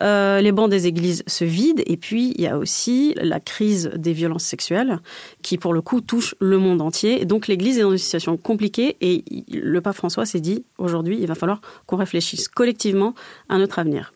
Euh, 0.00 0.40
les 0.40 0.52
bancs 0.52 0.70
des 0.70 0.86
églises 0.86 1.24
se 1.26 1.44
vident 1.44 1.82
et 1.86 1.96
puis 1.96 2.32
il 2.36 2.42
y 2.42 2.46
a 2.46 2.56
aussi 2.56 3.14
la 3.16 3.40
crise 3.40 3.90
des 3.96 4.12
violences 4.12 4.44
sexuelles 4.44 5.00
qui 5.42 5.58
pour 5.58 5.74
le 5.74 5.82
coup 5.82 6.00
touche 6.00 6.34
le 6.40 6.58
monde 6.58 6.80
entier. 6.80 7.24
Donc 7.24 7.48
l'église 7.48 7.78
est 7.78 7.82
dans 7.82 7.90
une 7.90 7.98
situation 7.98 8.36
compliquée 8.36 8.96
et 9.00 9.24
le 9.50 9.80
pape 9.80 9.96
François 9.96 10.24
s'est 10.24 10.40
dit 10.40 10.64
aujourd'hui 10.78 11.18
il 11.20 11.26
va 11.26 11.34
falloir 11.34 11.60
qu'on 11.86 11.96
réfléchisse 11.96 12.46
collectivement 12.46 13.14
à 13.48 13.58
notre 13.58 13.80
avenir. 13.80 14.12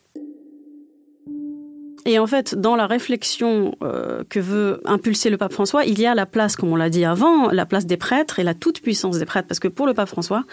Et 2.05 2.19
en 2.19 2.27
fait, 2.27 2.55
dans 2.55 2.75
la 2.75 2.85
réflexion 2.85 3.75
euh, 3.81 4.23
que 4.29 4.39
veut 4.39 4.81
impulser 4.85 5.29
le 5.29 5.37
pape 5.37 5.53
François, 5.53 5.85
il 5.85 5.99
y 5.99 6.05
a 6.05 6.15
la 6.15 6.25
place, 6.25 6.55
comme 6.55 6.71
on 6.71 6.75
l'a 6.75 6.89
dit 6.89 7.05
avant, 7.05 7.49
la 7.49 7.65
place 7.65 7.85
des 7.85 7.97
prêtres 7.97 8.39
et 8.39 8.43
la 8.43 8.53
toute-puissance 8.53 9.19
des 9.19 9.25
prêtres. 9.25 9.47
Parce 9.47 9.59
que 9.59 9.69
pour 9.69 9.87
le 9.87 9.93
pape 9.93 10.09
François, 10.09 10.43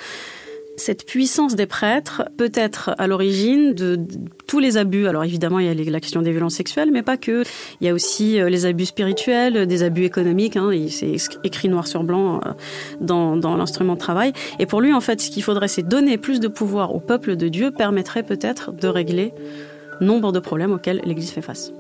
cette 0.76 1.04
puissance 1.04 1.56
des 1.56 1.66
prêtres 1.66 2.22
peut 2.38 2.52
être 2.54 2.94
à 2.98 3.06
l'origine 3.06 3.74
de 3.74 3.98
tous 4.46 4.60
les 4.60 4.76
abus. 4.76 5.08
Alors 5.08 5.24
évidemment, 5.24 5.58
il 5.58 5.66
y 5.66 5.88
a 5.88 5.90
la 5.90 6.00
question 6.00 6.22
des 6.22 6.30
violences 6.30 6.54
sexuelles, 6.54 6.90
mais 6.92 7.02
pas 7.02 7.16
que. 7.16 7.42
Il 7.80 7.86
y 7.86 7.90
a 7.90 7.94
aussi 7.94 8.40
euh, 8.40 8.48
les 8.48 8.64
abus 8.64 8.86
spirituels, 8.86 9.66
des 9.66 9.82
abus 9.82 10.04
économiques. 10.04 10.56
Hein, 10.56 10.70
c'est 10.88 11.16
écrit 11.44 11.68
noir 11.68 11.86
sur 11.86 12.04
blanc 12.04 12.40
euh, 12.46 12.52
dans, 13.00 13.36
dans 13.36 13.56
l'instrument 13.56 13.94
de 13.94 13.98
travail. 13.98 14.32
Et 14.58 14.66
pour 14.66 14.80
lui, 14.80 14.92
en 14.92 15.00
fait, 15.00 15.20
ce 15.20 15.30
qu'il 15.30 15.42
faudrait, 15.42 15.68
c'est 15.68 15.82
donner 15.82 16.16
plus 16.16 16.40
de 16.40 16.48
pouvoir 16.48 16.94
au 16.94 17.00
peuple 17.00 17.36
de 17.36 17.48
Dieu, 17.48 17.72
permettrait 17.72 18.22
peut-être 18.22 18.72
de 18.72 18.88
régler 18.88 19.34
nombre 20.00 20.32
de 20.32 20.40
problèmes 20.40 20.72
auxquels 20.72 21.00
l'Église 21.04 21.30
fait 21.30 21.42
face. 21.42 21.72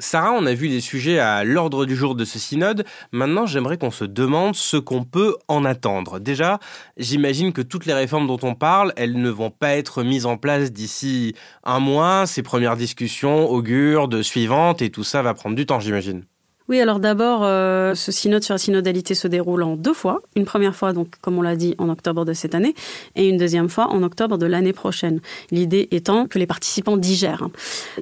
Sarah, 0.00 0.32
on 0.32 0.44
a 0.44 0.54
vu 0.54 0.66
les 0.66 0.80
sujets 0.80 1.18
à 1.18 1.44
l'ordre 1.44 1.86
du 1.86 1.94
jour 1.94 2.14
de 2.14 2.24
ce 2.24 2.38
synode. 2.38 2.84
Maintenant, 3.12 3.46
j'aimerais 3.46 3.78
qu'on 3.78 3.90
se 3.90 4.04
demande 4.04 4.54
ce 4.54 4.76
qu'on 4.76 5.04
peut 5.04 5.36
en 5.48 5.64
attendre. 5.64 6.18
Déjà, 6.18 6.58
j'imagine 6.96 7.52
que 7.52 7.62
toutes 7.62 7.86
les 7.86 7.94
réformes 7.94 8.26
dont 8.26 8.40
on 8.42 8.54
parle, 8.54 8.92
elles 8.96 9.20
ne 9.20 9.30
vont 9.30 9.50
pas 9.50 9.76
être 9.76 10.02
mises 10.02 10.26
en 10.26 10.36
place 10.36 10.72
d'ici 10.72 11.34
un 11.62 11.78
mois. 11.78 12.26
Ces 12.26 12.42
premières 12.42 12.76
discussions 12.76 13.48
augurent 13.48 14.08
de 14.08 14.20
suivantes 14.20 14.82
et 14.82 14.90
tout 14.90 15.04
ça 15.04 15.22
va 15.22 15.32
prendre 15.32 15.56
du 15.56 15.64
temps, 15.64 15.80
j'imagine. 15.80 16.24
Oui, 16.66 16.80
alors 16.80 16.98
d'abord, 16.98 17.42
euh, 17.44 17.94
ce 17.94 18.10
synode 18.10 18.42
sur 18.42 18.54
la 18.54 18.58
synodalité 18.58 19.14
se 19.14 19.28
déroule 19.28 19.62
en 19.62 19.76
deux 19.76 19.92
fois. 19.92 20.22
Une 20.34 20.46
première 20.46 20.74
fois, 20.74 20.94
donc, 20.94 21.16
comme 21.20 21.36
on 21.36 21.42
l'a 21.42 21.56
dit, 21.56 21.74
en 21.76 21.90
octobre 21.90 22.24
de 22.24 22.32
cette 22.32 22.54
année, 22.54 22.74
et 23.16 23.28
une 23.28 23.36
deuxième 23.36 23.68
fois 23.68 23.88
en 23.88 24.02
octobre 24.02 24.38
de 24.38 24.46
l'année 24.46 24.72
prochaine. 24.72 25.20
L'idée 25.50 25.88
étant 25.90 26.26
que 26.26 26.38
les 26.38 26.46
participants 26.46 26.96
digèrent. 26.96 27.48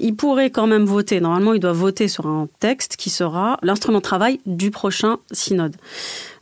Ils 0.00 0.14
pourraient 0.14 0.50
quand 0.50 0.68
même 0.68 0.84
voter. 0.84 1.20
Normalement, 1.20 1.54
ils 1.54 1.60
doivent 1.60 1.76
voter 1.76 2.06
sur 2.06 2.28
un 2.28 2.48
texte 2.60 2.94
qui 2.94 3.10
sera 3.10 3.58
l'instrument 3.62 3.98
de 3.98 4.04
travail 4.04 4.38
du 4.46 4.70
prochain 4.70 5.18
synode. 5.32 5.74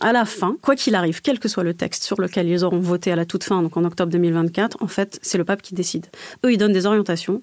À 0.00 0.12
la 0.12 0.26
fin, 0.26 0.56
quoi 0.60 0.76
qu'il 0.76 0.94
arrive, 0.96 1.22
quel 1.22 1.38
que 1.38 1.48
soit 1.48 1.64
le 1.64 1.72
texte 1.72 2.02
sur 2.02 2.20
lequel 2.20 2.50
ils 2.50 2.64
auront 2.64 2.80
voté 2.80 3.10
à 3.10 3.16
la 3.16 3.24
toute 3.24 3.44
fin, 3.44 3.62
donc 3.62 3.78
en 3.78 3.84
octobre 3.84 4.12
2024, 4.12 4.76
en 4.82 4.88
fait, 4.88 5.18
c'est 5.22 5.38
le 5.38 5.44
pape 5.44 5.62
qui 5.62 5.74
décide. 5.74 6.06
Eux, 6.44 6.52
ils 6.52 6.58
donnent 6.58 6.74
des 6.74 6.84
orientations, 6.84 7.40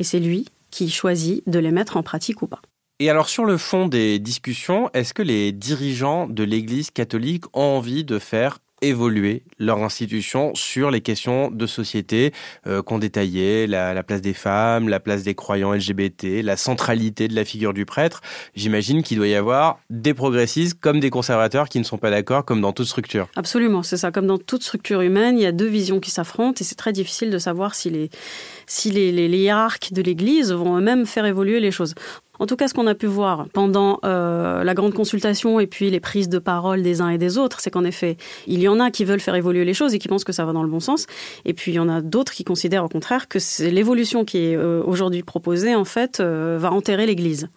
et 0.00 0.04
c'est 0.04 0.18
lui 0.18 0.46
qui 0.72 0.90
choisit 0.90 1.48
de 1.48 1.60
les 1.60 1.70
mettre 1.70 1.96
en 1.96 2.02
pratique 2.02 2.42
ou 2.42 2.48
pas. 2.48 2.60
Et 2.98 3.10
alors 3.10 3.28
sur 3.28 3.44
le 3.44 3.58
fond 3.58 3.88
des 3.88 4.18
discussions, 4.18 4.88
est-ce 4.94 5.12
que 5.12 5.20
les 5.20 5.52
dirigeants 5.52 6.26
de 6.26 6.42
l'Église 6.44 6.90
catholique 6.90 7.44
ont 7.52 7.76
envie 7.76 8.04
de 8.04 8.18
faire 8.18 8.58
évoluer 8.82 9.42
leur 9.58 9.82
institution 9.82 10.54
sur 10.54 10.90
les 10.90 11.00
questions 11.00 11.50
de 11.50 11.66
société 11.66 12.32
euh, 12.66 12.82
qu'on 12.82 12.98
détaillait, 12.98 13.66
la, 13.66 13.94
la, 13.94 14.02
place 14.02 14.20
des 14.20 14.34
femmes, 14.34 14.88
la 14.88 15.00
place 15.00 15.22
des 15.22 15.34
croyants 15.34 15.72
LGBT, 15.72 16.42
la 16.42 16.56
centralité 16.56 17.28
de 17.28 17.34
la 17.34 17.44
figure 17.44 17.72
du 17.72 17.86
prêtre? 17.86 18.20
J'imagine 18.54 19.02
qu'il 19.02 19.16
doit 19.16 19.28
y 19.28 19.34
avoir 19.34 19.78
des 19.88 20.12
progressistes 20.12 20.78
comme 20.78 21.00
des 21.00 21.10
conservateurs 21.10 21.68
qui 21.68 21.78
ne 21.78 21.84
sont 21.84 21.98
pas 21.98 22.10
d'accord, 22.10 22.44
comme 22.44 22.60
dans 22.60 22.72
toute 22.72 22.86
structure. 22.86 23.28
Absolument, 23.36 23.82
c'est 23.82 23.96
ça. 23.96 24.10
Comme 24.10 24.26
dans 24.26 24.38
toute 24.38 24.62
structure 24.62 25.00
humaine, 25.00 25.38
il 25.38 25.42
y 25.42 25.46
a 25.46 25.52
deux 25.52 25.68
visions 25.68 26.00
qui 26.00 26.10
s'affrontent 26.10 26.60
et 26.60 26.64
c'est 26.64 26.74
très 26.74 26.92
difficile 26.92 27.30
de 27.30 27.38
savoir 27.38 27.74
si 27.74 27.90
les, 27.90 28.10
si 28.66 28.90
les, 28.90 29.10
les, 29.10 29.28
de 29.28 30.02
l'Église 30.02 30.52
vont 30.52 30.76
eux-mêmes 30.76 31.06
faire 31.06 31.24
évoluer 31.24 31.60
les 31.60 31.70
choses. 31.70 31.94
En 32.38 32.46
tout 32.46 32.56
cas, 32.56 32.68
ce 32.68 32.74
qu'on 32.74 32.86
a 32.86 32.94
pu 32.94 33.06
voir 33.06 33.46
pendant 33.52 33.98
euh, 34.04 34.64
la 34.64 34.74
grande 34.74 34.94
consultation 34.94 35.60
et 35.60 35.66
puis 35.66 35.90
les 35.90 36.00
prises 36.00 36.28
de 36.28 36.38
parole 36.38 36.82
des 36.82 37.00
uns 37.00 37.10
et 37.10 37.18
des 37.18 37.38
autres, 37.38 37.60
c'est 37.60 37.70
qu'en 37.70 37.84
effet, 37.84 38.16
il 38.46 38.60
y 38.60 38.68
en 38.68 38.80
a 38.80 38.90
qui 38.90 39.04
veulent 39.04 39.20
faire 39.20 39.34
évoluer 39.34 39.64
les 39.64 39.74
choses 39.74 39.94
et 39.94 39.98
qui 39.98 40.08
pensent 40.08 40.24
que 40.24 40.32
ça 40.32 40.44
va 40.44 40.52
dans 40.52 40.62
le 40.62 40.68
bon 40.68 40.80
sens, 40.80 41.06
et 41.44 41.54
puis 41.54 41.72
il 41.72 41.74
y 41.76 41.78
en 41.78 41.88
a 41.88 42.00
d'autres 42.00 42.32
qui 42.32 42.44
considèrent 42.44 42.84
au 42.84 42.88
contraire 42.88 43.28
que 43.28 43.38
l'évolution 43.70 44.24
qui 44.24 44.38
est 44.38 44.56
euh, 44.56 44.82
aujourd'hui 44.84 45.22
proposée, 45.22 45.74
en 45.74 45.84
fait, 45.84 46.20
euh, 46.20 46.56
va 46.60 46.72
enterrer 46.72 47.06
l'Église. 47.06 47.48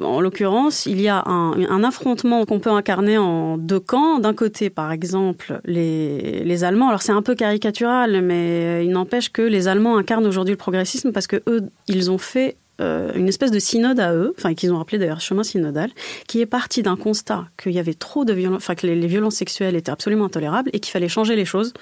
En 0.00 0.20
l'occurrence, 0.20 0.86
il 0.86 1.00
y 1.00 1.08
a 1.08 1.22
un, 1.26 1.84
affrontement 1.84 2.44
qu'on 2.46 2.60
peut 2.60 2.70
incarner 2.70 3.18
en 3.18 3.58
deux 3.58 3.80
camps. 3.80 4.20
D'un 4.20 4.32
côté, 4.32 4.70
par 4.70 4.92
exemple, 4.92 5.60
les, 5.64 6.44
les 6.44 6.64
Allemands. 6.64 6.88
Alors 6.88 7.02
c'est 7.02 7.12
un 7.12 7.22
peu 7.22 7.34
caricatural, 7.34 8.22
mais 8.22 8.84
il 8.84 8.92
n'empêche 8.92 9.30
que 9.30 9.42
les 9.42 9.66
Allemands 9.66 9.96
incarnent 9.96 10.26
aujourd'hui 10.26 10.52
le 10.52 10.58
progressisme 10.58 11.10
parce 11.10 11.26
que 11.26 11.42
eux, 11.48 11.62
ils 11.88 12.10
ont 12.10 12.18
fait 12.18 12.56
euh, 12.80 13.12
une 13.14 13.28
espèce 13.28 13.50
de 13.50 13.58
synode 13.58 14.00
à 14.00 14.14
eux, 14.14 14.34
enfin 14.38 14.54
qu'ils 14.54 14.72
ont 14.72 14.80
appelé 14.80 14.98
d'ailleurs 14.98 15.20
chemin 15.20 15.42
synodal, 15.42 15.90
qui 16.26 16.40
est 16.40 16.46
parti 16.46 16.82
d'un 16.82 16.96
constat 16.96 17.46
qu'il 17.62 17.72
y 17.72 17.78
avait 17.78 17.94
trop 17.94 18.24
de 18.24 18.32
violences, 18.32 18.56
enfin 18.56 18.74
que 18.74 18.86
les, 18.86 18.96
les 18.96 19.06
violences 19.06 19.36
sexuelles 19.36 19.76
étaient 19.76 19.92
absolument 19.92 20.24
intolérables 20.24 20.70
et 20.72 20.80
qu'il 20.80 20.90
fallait 20.90 21.08
changer 21.08 21.36
les 21.36 21.44
choses 21.44 21.74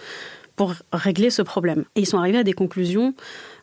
pour 0.61 0.75
régler 0.93 1.31
ce 1.31 1.41
problème. 1.41 1.85
Et 1.97 2.01
ils 2.01 2.07
sont 2.07 2.19
arrivés 2.19 2.37
à 2.37 2.45
des 2.45 2.53
conclusions 2.53 3.15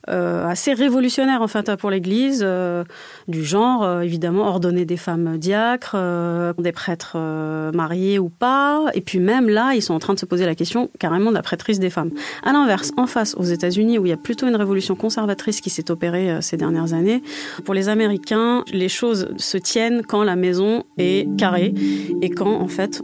euh, 0.09 0.47
assez 0.47 0.73
révolutionnaire 0.73 1.43
en 1.43 1.47
fait 1.47 1.75
pour 1.75 1.91
l'Église, 1.91 2.41
euh, 2.43 2.83
du 3.27 3.43
genre 3.43 3.83
euh, 3.83 4.01
évidemment 4.01 4.47
ordonner 4.47 4.83
des 4.83 4.97
femmes 4.97 5.37
diacres, 5.37 5.95
des 6.57 6.71
prêtres 6.71 7.15
mariés 7.71 8.17
ou 8.17 8.29
pas, 8.29 8.85
et 8.95 9.01
puis 9.01 9.19
même 9.19 9.47
là 9.47 9.75
ils 9.75 9.83
sont 9.83 9.93
en 9.93 9.99
train 9.99 10.15
de 10.15 10.19
se 10.19 10.25
poser 10.25 10.47
la 10.47 10.55
question 10.55 10.89
carrément 10.97 11.29
de 11.29 11.35
la 11.35 11.43
prêtrise 11.43 11.79
des 11.79 11.91
femmes. 11.91 12.09
À 12.41 12.51
l'inverse, 12.51 12.91
en 12.97 13.05
face 13.05 13.35
aux 13.35 13.43
États-Unis 13.43 13.99
où 13.99 14.07
il 14.07 14.09
y 14.09 14.13
a 14.13 14.17
plutôt 14.17 14.47
une 14.47 14.55
révolution 14.55 14.95
conservatrice 14.95 15.61
qui 15.61 15.69
s'est 15.69 15.91
opérée 15.91 16.41
ces 16.41 16.57
dernières 16.57 16.93
années, 16.93 17.21
pour 17.63 17.75
les 17.75 17.89
Américains 17.89 18.63
les 18.73 18.89
choses 18.89 19.27
se 19.37 19.57
tiennent 19.59 20.01
quand 20.01 20.23
la 20.23 20.35
maison 20.35 20.83
est 20.97 21.27
carrée 21.37 21.75
et 22.23 22.31
quand 22.31 22.59
en 22.59 22.67
fait 22.67 23.03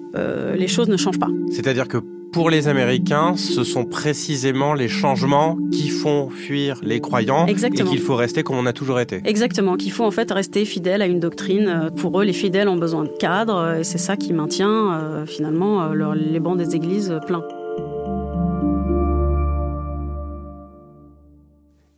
les 0.55 0.67
choses 0.67 0.89
ne 0.89 0.97
changent 0.97 1.19
pas. 1.19 1.29
C'est-à-dire 1.51 1.88
que 1.88 2.12
pour 2.33 2.49
les 2.49 2.67
Américains, 2.67 3.35
ce 3.37 3.63
sont 3.63 3.85
précisément 3.85 4.73
les 4.73 4.89
changements 4.89 5.57
qui 5.71 5.89
font 5.89 6.29
fuir 6.29 6.79
les 6.81 6.99
croyants 6.99 7.45
Exactement. 7.45 7.85
et 7.85 7.93
qu'il 7.93 8.01
faut 8.01 8.15
rester 8.15 8.43
comme 8.43 8.57
on 8.57 8.65
a 8.65 8.73
toujours 8.73 8.99
été. 8.99 9.21
Exactement, 9.23 9.77
qu'il 9.77 9.91
faut 9.91 10.03
en 10.03 10.11
fait 10.11 10.29
rester 10.31 10.65
fidèle 10.65 11.01
à 11.01 11.05
une 11.05 11.19
doctrine. 11.19 11.91
Pour 11.95 12.19
eux, 12.19 12.25
les 12.25 12.33
fidèles 12.33 12.67
ont 12.67 12.77
besoin 12.77 13.03
de 13.03 13.11
cadres 13.19 13.77
et 13.79 13.83
c'est 13.83 13.99
ça 13.99 14.17
qui 14.17 14.33
maintient 14.33 14.93
euh, 14.93 15.25
finalement 15.25 15.83
euh, 15.83 15.93
leur, 15.93 16.15
les 16.15 16.39
bancs 16.39 16.57
des 16.57 16.75
églises 16.75 17.13
pleins. 17.27 17.43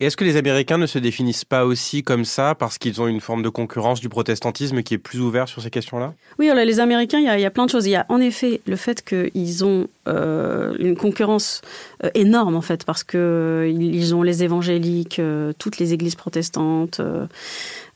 Est-ce 0.01 0.17
que 0.17 0.25
les 0.25 0.35
Américains 0.35 0.77
ne 0.77 0.87
se 0.87 0.99
définissent 0.99 1.45
pas 1.45 1.65
aussi 1.65 2.03
comme 2.03 2.25
ça 2.25 2.53
parce 2.53 2.77
qu'ils 2.77 3.01
ont 3.01 3.07
une 3.07 3.21
forme 3.21 3.43
de 3.43 3.49
concurrence 3.49 4.01
du 4.01 4.09
protestantisme 4.09 4.83
qui 4.83 4.93
est 4.93 4.97
plus 4.97 5.21
ouvert 5.21 5.47
sur 5.47 5.61
ces 5.61 5.69
questions-là? 5.69 6.13
Oui, 6.37 6.51
les 6.53 6.79
Américains, 6.81 7.19
il 7.19 7.41
y, 7.41 7.45
a, 7.45 7.49
plein 7.49 7.65
de 7.65 7.69
choses. 7.69 7.87
Il 7.87 7.91
y 7.91 7.95
a 7.95 8.05
en 8.09 8.19
effet 8.19 8.59
le 8.65 8.75
fait 8.75 9.03
qu'ils 9.03 9.63
ont 9.63 9.87
euh, 10.07 10.75
une 10.79 10.97
concurrence 10.97 11.61
euh, 12.03 12.09
énorme 12.13 12.55
en 12.55 12.61
fait 12.61 12.83
parce 12.83 13.03
que 13.03 13.73
ils 13.73 14.13
ont 14.13 14.21
les 14.21 14.43
évangéliques, 14.43 15.19
euh, 15.19 15.53
toutes 15.57 15.79
les 15.79 15.93
églises 15.93 16.15
protestantes. 16.15 17.01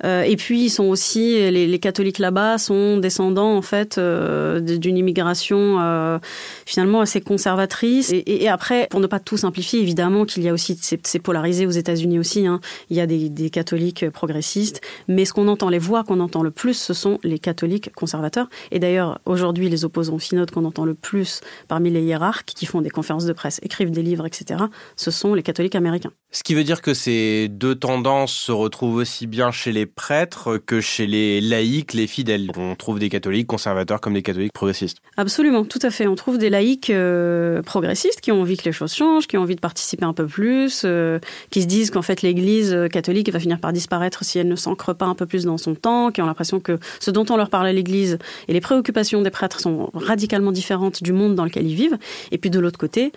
Et 0.02 0.38
puis 0.38 0.64
ils 0.64 0.70
sont 0.70 0.86
aussi 0.86 1.52
les, 1.52 1.80
catholiques 1.80 2.20
là-bas 2.20 2.58
sont 2.58 2.96
descendants 3.00 3.58
en 3.58 3.62
fait 3.62 4.00
d'une 4.00 4.98
immigration 4.98 6.22
finalement 6.66 7.02
assez 7.02 7.20
conservatrice. 7.20 8.14
Et, 8.14 8.48
après, 8.48 8.88
pour 8.90 9.02
ne 9.02 9.08
pas 9.08 9.20
tout 9.20 9.36
simplifier, 9.36 9.82
évidemment 9.82 10.24
qu'il 10.24 10.44
y 10.44 10.48
a 10.48 10.54
aussi 10.54 10.80
c'est 10.82 11.20
polarisé 11.20 11.66
aux 11.66 11.72
États 11.72 11.89
États-Unis 11.90 12.20
aussi, 12.20 12.46
hein, 12.46 12.60
il 12.90 12.98
y 12.98 13.02
a 13.02 13.08
des, 13.08 13.30
des, 13.30 13.50
catholiques 13.50 14.10
progressistes, 14.10 14.82
mais 15.08 15.26
ce 15.26 15.34
qu'on 15.34 15.48
entend, 15.48 15.70
les 15.70 15.80
voix 15.80 16.04
qu'on 16.04 16.20
entend 16.20 16.44
le 16.44 16.52
plus, 16.52 16.76
ce 16.76 16.94
sont 16.94 17.20
les 17.24 17.40
catholiques 17.40 17.92
conservateurs. 17.94 18.48
Et 18.72 18.80
d'ailleurs, 18.80 19.20
aujourd'hui, 19.26 19.70
les 19.70 19.86
opposants 19.86 20.16
au 20.16 20.20
synode 20.20 20.52
qu'on 20.52 20.66
entend 20.66 20.86
le 20.86 20.94
plus 20.94 21.42
parmi 21.68 21.90
les 21.90 22.04
hiérarques 22.04 22.54
qui 22.56 22.66
font 22.66 22.82
des 22.82 22.90
conférences 22.90 23.26
de 23.26 23.34
presse, 23.34 23.60
écrivent 23.64 23.92
des 23.92 24.04
livres, 24.04 24.26
etc., 24.26 24.66
ce 24.96 25.12
sont 25.12 25.34
les 25.34 25.44
catholiques 25.44 25.76
américains. 25.76 26.12
Ce 26.32 26.44
qui 26.44 26.54
veut 26.54 26.64
dire 26.64 26.84
que 26.84 26.94
ces 26.94 27.48
deux 27.48 27.74
tendances 27.74 28.34
se 28.34 28.52
retrouvent 28.52 28.98
aussi 28.98 29.26
bien 29.26 29.52
chez 29.52 29.72
les 29.72 29.88
prêtres 29.88 30.58
que 30.58 30.80
chez 30.80 31.08
les 31.08 31.42
laïcs, 31.42 31.94
les 31.94 32.06
fidèles. 32.06 32.52
On 32.56 32.76
trouve 32.76 33.00
des 33.00 33.10
catholiques 33.10 33.48
conservateurs 33.48 34.00
comme 34.00 34.14
des 34.14 34.22
catholiques 34.22 34.54
progressistes. 34.54 34.98
Absolument, 35.18 35.66
tout 35.66 35.80
à 35.82 35.90
fait. 35.90 36.06
On 36.06 36.14
trouve 36.14 36.38
des 36.38 36.52
laïcs 36.52 36.92
euh, 36.92 37.64
progressistes 37.64 38.22
qui 38.22 38.32
ont 38.32 38.42
envie 38.42 38.58
que 38.58 38.66
les 38.66 38.72
choses 38.72 38.94
changent, 38.94 39.26
qui 39.26 39.38
ont 39.38 39.42
envie 39.42 39.56
de 39.56 39.60
participer 39.60 40.06
un 40.06 40.14
peu 40.14 40.28
plus, 40.28 40.84
euh, 40.86 41.20
qui 41.50 41.64
se 41.64 41.68
disent 41.68 41.79
qu'en 41.88 42.02
fait 42.02 42.22
l'Église 42.22 42.78
catholique 42.92 43.32
va 43.32 43.40
finir 43.40 43.60
par 43.60 43.74
disparaître 43.74 44.24
si 44.24 44.40
elle 44.40 44.48
ne 44.48 44.56
s'ancre 44.56 44.94
pas 44.94 45.06
un 45.06 45.16
peu 45.16 45.26
plus 45.26 45.46
dans 45.46 45.58
son 45.58 45.76
temps, 45.76 46.12
qui 46.12 46.22
ont 46.22 46.26
l'impression 46.26 46.60
que 46.60 46.80
ce 47.00 47.12
dont 47.12 47.26
on 47.30 47.38
leur 47.38 47.50
parle 47.50 47.68
à 47.68 47.74
l'Église 47.74 48.18
et 48.48 48.54
les 48.54 48.62
préoccupations 48.62 49.22
des 49.22 49.30
prêtres 49.30 49.60
sont 49.60 49.90
radicalement 49.94 50.52
différentes 50.52 51.02
du 51.02 51.14
monde 51.14 51.36
dans 51.36 51.46
lequel 51.46 51.68
ils 51.68 51.76
vivent. 51.76 51.98
Et 52.32 52.38
puis 52.38 52.50
de 52.50 52.60
l'autre 52.60 52.80
côté, 52.80 53.12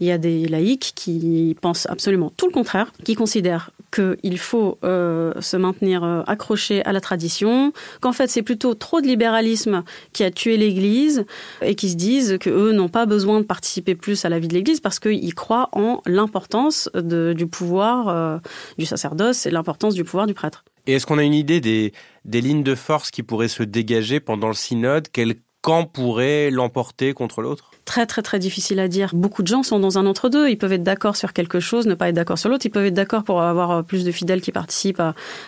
il 0.00 0.06
y 0.06 0.10
a 0.10 0.18
des 0.18 0.48
laïcs 0.48 0.92
qui 0.94 1.56
pensent 1.60 1.86
absolument 1.90 2.32
tout 2.36 2.46
le 2.46 2.52
contraire, 2.52 2.92
qui 3.04 3.14
considèrent 3.14 3.70
qu'il 3.90 4.38
faut 4.38 4.78
euh, 4.84 5.32
se 5.40 5.56
maintenir 5.56 6.04
euh, 6.04 6.22
accroché 6.26 6.84
à 6.84 6.92
la 6.92 7.00
tradition, 7.00 7.72
qu'en 8.00 8.12
fait 8.12 8.30
c'est 8.30 8.42
plutôt 8.42 8.74
trop 8.74 9.00
de 9.00 9.06
libéralisme 9.06 9.82
qui 10.12 10.24
a 10.24 10.30
tué 10.30 10.56
l'Église 10.56 11.24
et 11.62 11.74
qui 11.74 11.90
se 11.90 11.96
disent 11.96 12.38
que 12.38 12.50
eux 12.50 12.72
n'ont 12.72 12.88
pas 12.88 13.06
besoin 13.06 13.40
de 13.40 13.44
participer 13.44 13.94
plus 13.94 14.24
à 14.24 14.28
la 14.28 14.38
vie 14.38 14.48
de 14.48 14.54
l'Église 14.54 14.80
parce 14.80 14.98
qu'ils 14.98 15.34
croient 15.34 15.68
en 15.72 16.00
l'importance 16.06 16.88
du 16.94 17.46
pouvoir 17.46 18.08
euh, 18.08 18.38
du 18.78 18.86
sacerdoce 18.86 19.46
et 19.46 19.50
l'importance 19.50 19.94
du 19.94 20.04
pouvoir 20.04 20.26
du 20.26 20.34
prêtre. 20.34 20.64
Et 20.86 20.94
est-ce 20.94 21.06
qu'on 21.06 21.18
a 21.18 21.22
une 21.22 21.34
idée 21.34 21.60
des 21.60 22.40
lignes 22.40 22.62
de 22.62 22.74
force 22.74 23.10
qui 23.10 23.22
pourraient 23.22 23.48
se 23.48 23.62
dégager 23.62 24.20
pendant 24.20 24.48
le 24.48 24.54
synode? 24.54 25.08
Quel 25.12 25.34
camp 25.62 25.84
pourrait 25.84 26.50
l'emporter 26.50 27.12
contre 27.12 27.42
l'autre? 27.42 27.70
Très 27.90 28.06
très 28.06 28.22
très 28.22 28.38
difficile 28.38 28.78
à 28.78 28.86
dire. 28.86 29.10
Beaucoup 29.14 29.42
de 29.42 29.48
gens 29.48 29.64
sont 29.64 29.80
dans 29.80 29.98
un 29.98 30.06
entre-deux. 30.06 30.48
Ils 30.48 30.56
peuvent 30.56 30.72
être 30.72 30.84
d'accord 30.84 31.16
sur 31.16 31.32
quelque 31.32 31.58
chose, 31.58 31.88
ne 31.88 31.94
pas 31.94 32.08
être 32.08 32.14
d'accord 32.14 32.38
sur 32.38 32.48
l'autre. 32.48 32.64
Ils 32.64 32.70
peuvent 32.70 32.86
être 32.86 32.94
d'accord 32.94 33.24
pour 33.24 33.42
avoir 33.42 33.82
plus 33.82 34.04
de 34.04 34.12
fidèles 34.12 34.40
qui 34.40 34.52
participent 34.52 35.02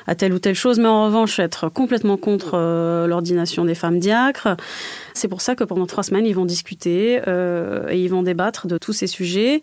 à, 0.08 0.14
telle 0.16 0.32
ou 0.32 0.40
telle 0.40 0.56
chose, 0.56 0.80
mais 0.80 0.88
en 0.88 1.04
revanche 1.04 1.38
être 1.38 1.68
complètement 1.68 2.16
contre 2.16 2.54
euh, 2.54 3.06
l'ordination 3.06 3.64
des 3.64 3.76
femmes 3.76 4.00
diacres. 4.00 4.56
C'est 5.14 5.28
pour 5.28 5.40
ça 5.40 5.54
que 5.54 5.62
pendant 5.62 5.86
trois 5.86 6.02
semaines, 6.02 6.26
ils 6.26 6.34
vont 6.34 6.44
discuter 6.44 7.20
euh, 7.28 7.86
et 7.90 8.02
ils 8.02 8.08
vont 8.08 8.24
débattre 8.24 8.66
de 8.66 8.76
tous 8.76 8.92
ces 8.92 9.06
sujets. 9.06 9.62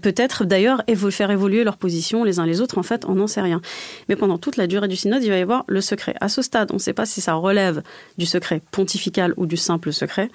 Peut-être 0.00 0.44
d'ailleurs 0.44 0.84
faire 1.10 1.32
évoluer 1.32 1.64
leur 1.64 1.76
position 1.76 2.22
les 2.22 2.38
uns 2.38 2.46
les 2.46 2.60
autres. 2.60 2.78
En 2.78 2.84
fait, 2.84 3.04
on 3.04 3.16
n'en 3.16 3.26
sait 3.26 3.40
rien. 3.40 3.60
Mais 4.08 4.14
pendant 4.14 4.38
toute 4.38 4.56
la 4.56 4.68
durée 4.68 4.86
du 4.86 4.94
synode, 4.94 5.24
il 5.24 5.30
va 5.30 5.38
y 5.38 5.42
avoir 5.42 5.64
le 5.66 5.80
secret. 5.80 6.14
À 6.20 6.28
ce 6.28 6.40
stade, 6.40 6.70
on 6.70 6.74
ne 6.74 6.78
sait 6.78 6.92
pas 6.92 7.04
si 7.04 7.20
ça 7.20 7.34
relève 7.34 7.82
du 8.16 8.26
secret 8.26 8.62
pontifical 8.70 9.34
ou 9.36 9.46
du 9.46 9.56
simple 9.56 9.92
secret. 9.92 10.30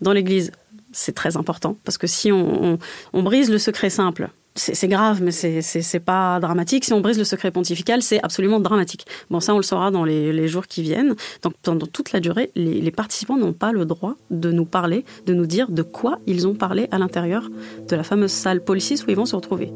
Dans 0.00 0.12
l'Église, 0.12 0.52
c'est 0.92 1.14
très 1.14 1.36
important 1.36 1.76
parce 1.84 1.98
que 1.98 2.06
si 2.06 2.32
on, 2.32 2.78
brise 3.12 3.50
le 3.50 3.58
secret 3.58 3.90
simple, 3.90 4.30
c'est 4.54 4.88
grave, 4.88 5.22
mais 5.22 5.32
c'est 5.32 6.00
pas 6.00 6.40
dramatique. 6.40 6.86
Si 6.86 6.94
on 6.94 7.02
brise 7.02 7.18
le 7.18 7.24
secret 7.24 7.50
pontifical, 7.50 8.00
c'est 8.00 8.22
absolument 8.22 8.58
dramatique. 8.58 9.04
Bon, 9.28 9.38
ça, 9.40 9.52
on 9.52 9.58
le 9.58 9.62
saura 9.62 9.90
dans 9.90 10.04
les, 10.04 10.32
les 10.32 10.48
jours 10.48 10.66
qui 10.66 10.80
viennent. 10.80 11.14
Donc, 11.42 11.52
pendant 11.62 11.86
toute 11.86 12.12
la 12.12 12.20
durée, 12.20 12.50
les, 12.54 12.80
les 12.80 12.90
participants 12.90 13.36
n'ont 13.36 13.52
pas 13.52 13.72
le 13.72 13.84
droit 13.84 14.14
de 14.30 14.50
nous 14.50 14.64
parler, 14.64 15.04
de 15.26 15.34
nous 15.34 15.46
dire 15.46 15.70
de 15.70 15.82
quoi 15.82 16.20
ils 16.26 16.46
ont 16.46 16.54
parlé 16.54 16.88
à 16.90 16.96
l'intérieur 16.96 17.50
de 17.86 17.96
la 17.96 18.02
fameuse 18.02 18.32
salle 18.32 18.64
Policis 18.64 19.02
où 19.06 19.10
ils 19.10 19.16
vont 19.16 19.26
se 19.26 19.36
retrouver. 19.36 19.70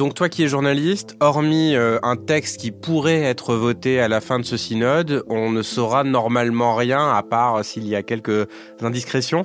Donc 0.00 0.14
toi 0.14 0.30
qui 0.30 0.42
es 0.42 0.48
journaliste, 0.48 1.14
hormis 1.20 1.76
euh, 1.76 1.98
un 2.02 2.16
texte 2.16 2.58
qui 2.58 2.70
pourrait 2.70 3.20
être 3.20 3.54
voté 3.54 4.00
à 4.00 4.08
la 4.08 4.22
fin 4.22 4.38
de 4.38 4.46
ce 4.46 4.56
synode, 4.56 5.24
on 5.28 5.50
ne 5.50 5.60
saura 5.60 6.04
normalement 6.04 6.74
rien 6.74 7.14
à 7.14 7.22
part 7.22 7.62
s'il 7.66 7.86
y 7.86 7.94
a 7.94 8.02
quelques 8.02 8.46
indiscrétions? 8.80 9.44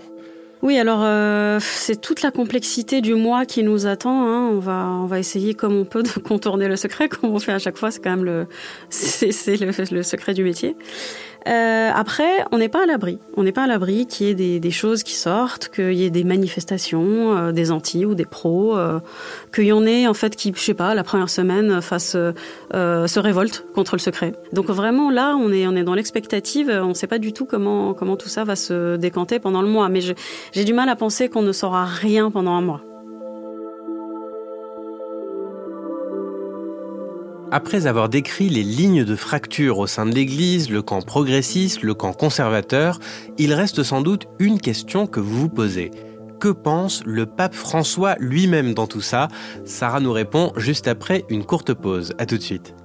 Oui, 0.62 0.80
alors 0.80 1.02
euh, 1.04 1.60
c'est 1.60 2.00
toute 2.00 2.22
la 2.22 2.32
complexité 2.32 3.02
du 3.02 3.16
mois 3.16 3.46
qui 3.46 3.64
nous 3.64 3.86
attend. 3.86 4.28
Hein. 4.30 4.50
On 4.50 4.60
va 4.60 4.88
on 5.04 5.08
va 5.08 5.20
essayer 5.20 5.56
comme 5.56 5.76
on 5.76 5.84
peut 5.84 6.04
de 6.04 6.20
contourner 6.26 6.70
le 6.70 6.78
secret, 6.78 7.10
comme 7.10 7.32
on 7.32 7.40
fait 7.40 7.52
à 7.52 7.60
chaque 7.60 7.78
fois. 7.78 7.92
C'est 7.92 8.02
quand 8.02 8.12
même 8.12 8.24
le 8.24 8.48
c'est 8.90 9.92
le 9.92 10.04
secret 10.04 10.34
du 10.34 10.46
métier. 10.46 10.78
Euh, 11.48 11.92
après, 11.94 12.44
on 12.52 12.58
n'est 12.58 12.70
pas 12.70 12.84
à 12.84 12.86
l'abri. 12.86 13.20
On 13.38 13.44
n'est 13.44 13.52
pas 13.52 13.64
à 13.64 13.68
l'abri 13.68 14.08
qu'il 14.08 14.28
y 14.28 14.30
ait 14.32 14.60
des, 14.60 14.72
choses 14.72 15.04
qui 15.04 15.14
sortent, 15.14 15.70
qu'il 15.70 15.94
y 15.94 16.04
ait 16.04 16.10
des 16.10 16.24
manifestations, 16.24 17.38
euh, 17.38 17.52
des 17.52 17.72
anti 17.72 18.06
ou 18.06 18.16
des 18.16 18.26
pros, 18.26 18.76
euh, 18.76 19.00
qu'il 19.54 19.66
y 19.66 19.72
en 19.72 19.86
ait 19.86 20.08
en 20.08 20.14
fait 20.14 20.36
qui, 20.36 20.52
je 20.56 20.60
sais 20.60 20.74
pas, 20.74 20.96
la 20.96 21.04
première 21.04 21.30
semaine 21.30 21.82
fasse 21.82 22.16
euh, 22.16 23.08
se 23.08 23.20
révolte 23.20 23.66
contre 23.76 23.96
le 23.96 24.00
secret. 24.00 24.34
Donc 24.54 24.68
vraiment 24.68 25.12
là, 25.12 25.36
on 25.36 25.52
est 25.52 25.68
on 25.68 25.76
est 25.76 25.84
dans 25.84 25.94
l'expectative. 25.94 26.70
On 26.70 26.90
ne 26.90 26.94
sait 26.94 27.08
pas 27.08 27.20
du 27.20 27.32
tout 27.32 27.46
comment 27.46 27.94
comment 27.94 28.18
tout 28.18 28.30
ça 28.30 28.44
va 28.44 28.56
se 28.56 28.96
décanter 28.96 29.40
pendant 29.40 29.62
le 29.62 29.68
mois. 29.68 29.90
Mais 29.90 30.02
j'ai 30.02 30.64
du 30.64 30.74
mal 30.74 30.90
à 30.90 30.96
penser 30.96 31.30
qu'on 31.30 31.44
ne 31.44 31.52
saura 31.52 31.86
rien 31.86 32.32
pendant 32.32 32.54
un 32.54 32.62
mois. 32.62 32.82
Après 37.56 37.88
avoir 37.88 38.10
décrit 38.10 38.50
les 38.50 38.64
lignes 38.64 39.06
de 39.06 39.16
fracture 39.16 39.80
au 39.80 39.88
sein 39.88 40.06
de 40.06 40.14
l'Église, 40.14 40.70
le 40.70 40.82
camp 40.82 41.02
progressiste, 41.02 41.84
le 41.84 41.94
camp 41.94 42.12
conservateur, 42.12 43.00
il 43.38 43.54
reste 43.54 43.82
sans 43.82 44.02
doute 44.02 44.28
une 44.40 44.60
question 44.60 45.08
que 45.08 45.22
vous 45.22 45.40
vous 45.40 45.48
posez. 45.48 45.92
Que 46.42 46.50
pense 46.50 47.02
le 47.06 47.26
pape 47.26 47.56
François 47.56 48.18
lui-même 48.20 48.74
dans 48.74 48.88
tout 48.88 49.00
ça? 49.00 49.30
Sarah 49.64 50.02
nous 50.02 50.12
répond 50.12 50.52
juste 50.58 50.90
après 50.90 51.24
une 51.30 51.46
courte 51.46 51.74
pause. 51.74 52.14
A 52.18 52.26
tout 52.26 52.38
de 52.38 52.44
suite. 52.44 52.76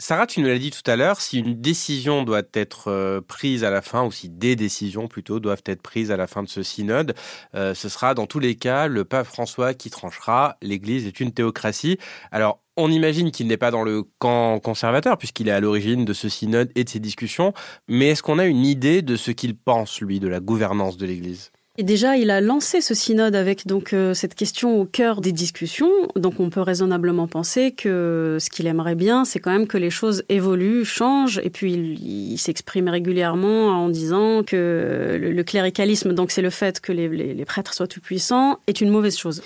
Sarah, 0.00 0.26
tu 0.26 0.40
nous 0.40 0.46
l'as 0.46 0.58
dit 0.58 0.70
tout 0.70 0.90
à 0.90 0.96
l'heure, 0.96 1.20
si 1.20 1.38
une 1.38 1.60
décision 1.60 2.22
doit 2.22 2.40
être 2.54 2.88
euh, 2.88 3.20
prise 3.20 3.64
à 3.64 3.70
la 3.70 3.82
fin, 3.82 4.02
ou 4.02 4.10
si 4.10 4.30
des 4.30 4.56
décisions 4.56 5.08
plutôt 5.08 5.40
doivent 5.40 5.62
être 5.66 5.82
prises 5.82 6.10
à 6.10 6.16
la 6.16 6.26
fin 6.26 6.42
de 6.42 6.48
ce 6.48 6.62
synode, 6.62 7.14
euh, 7.54 7.74
ce 7.74 7.90
sera 7.90 8.14
dans 8.14 8.26
tous 8.26 8.38
les 8.38 8.54
cas 8.54 8.86
le 8.86 9.04
pape 9.04 9.26
François 9.26 9.74
qui 9.74 9.90
tranchera. 9.90 10.56
L'Église 10.62 11.06
est 11.06 11.20
une 11.20 11.32
théocratie. 11.32 11.98
Alors, 12.32 12.62
on 12.78 12.90
imagine 12.90 13.30
qu'il 13.30 13.46
n'est 13.46 13.58
pas 13.58 13.70
dans 13.70 13.82
le 13.82 14.04
camp 14.18 14.58
conservateur, 14.58 15.18
puisqu'il 15.18 15.48
est 15.48 15.52
à 15.52 15.60
l'origine 15.60 16.06
de 16.06 16.14
ce 16.14 16.30
synode 16.30 16.72
et 16.76 16.84
de 16.84 16.88
ces 16.88 16.98
discussions, 16.98 17.52
mais 17.86 18.08
est-ce 18.08 18.22
qu'on 18.22 18.38
a 18.38 18.46
une 18.46 18.64
idée 18.64 19.02
de 19.02 19.16
ce 19.16 19.30
qu'il 19.30 19.54
pense, 19.54 20.00
lui, 20.00 20.18
de 20.18 20.28
la 20.28 20.40
gouvernance 20.40 20.96
de 20.96 21.04
l'Église? 21.04 21.52
Et 21.80 21.82
déjà, 21.82 22.18
il 22.18 22.30
a 22.30 22.42
lancé 22.42 22.82
ce 22.82 22.92
synode 22.92 23.34
avec 23.34 23.66
donc 23.66 23.94
euh, 23.94 24.12
cette 24.12 24.34
question 24.34 24.78
au 24.78 24.84
cœur 24.84 25.22
des 25.22 25.32
discussions. 25.32 25.90
Donc, 26.14 26.38
on 26.38 26.50
peut 26.50 26.60
raisonnablement 26.60 27.26
penser 27.26 27.70
que 27.72 28.36
ce 28.38 28.50
qu'il 28.50 28.66
aimerait 28.66 28.96
bien, 28.96 29.24
c'est 29.24 29.38
quand 29.38 29.50
même 29.50 29.66
que 29.66 29.78
les 29.78 29.88
choses 29.88 30.22
évoluent, 30.28 30.84
changent. 30.84 31.40
Et 31.42 31.48
puis, 31.48 31.72
il, 31.72 32.36
s'exprime 32.36 32.90
régulièrement 32.90 33.68
en 33.68 33.88
disant 33.88 34.42
que 34.42 35.18
le, 35.18 35.42
cléricalisme, 35.42 36.12
donc 36.12 36.32
c'est 36.32 36.42
le 36.42 36.50
fait 36.50 36.82
que 36.82 36.92
les, 36.92 37.08
les, 37.08 37.32
les 37.32 37.44
prêtres 37.46 37.72
soient 37.72 37.86
tout 37.86 38.02
puissants, 38.02 38.58
est 38.66 38.82
une 38.82 38.90
mauvaise 38.90 39.16
chose. 39.16 39.40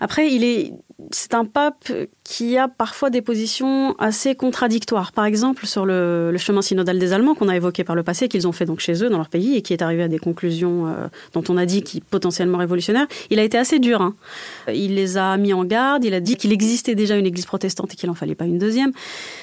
Après, 0.00 0.32
il 0.32 0.42
est, 0.42 0.72
c'est 1.10 1.34
un 1.34 1.44
pape 1.44 1.92
qui 2.22 2.56
a 2.56 2.68
parfois 2.68 3.10
des 3.10 3.22
positions 3.22 3.94
assez 3.98 4.34
contradictoires. 4.34 5.12
Par 5.12 5.24
exemple, 5.24 5.66
sur 5.66 5.86
le, 5.86 6.30
le 6.30 6.38
chemin 6.38 6.62
synodal 6.62 6.98
des 6.98 7.12
Allemands 7.12 7.34
qu'on 7.34 7.48
a 7.48 7.56
évoqué 7.56 7.84
par 7.84 7.96
le 7.96 8.02
passé, 8.02 8.28
qu'ils 8.28 8.46
ont 8.46 8.52
fait 8.52 8.64
donc 8.64 8.80
chez 8.80 9.02
eux, 9.02 9.10
dans 9.10 9.18
leur 9.18 9.28
pays, 9.28 9.56
et 9.56 9.62
qui 9.62 9.72
est 9.72 9.82
arrivé 9.82 10.02
à 10.02 10.08
des 10.08 10.18
conclusions 10.18 10.86
euh, 10.86 11.08
dont 11.32 11.44
on 11.48 11.56
a 11.56 11.66
dit 11.66 11.82
qui 11.82 12.00
potentiellement 12.00 12.58
révolutionnaires, 12.58 13.06
il 13.30 13.38
a 13.38 13.42
été 13.42 13.58
assez 13.58 13.78
dur. 13.78 14.00
Hein. 14.00 14.14
Il 14.72 14.94
les 14.94 15.16
a 15.16 15.36
mis 15.36 15.52
en 15.52 15.64
garde, 15.64 16.04
il 16.04 16.14
a 16.14 16.20
dit 16.20 16.36
qu'il 16.36 16.52
existait 16.52 16.94
déjà 16.94 17.16
une 17.16 17.26
église 17.26 17.46
protestante 17.46 17.92
et 17.92 17.96
qu'il 17.96 18.10
en 18.10 18.14
fallait 18.14 18.34
pas 18.34 18.46
une 18.46 18.58
deuxième. 18.58 18.92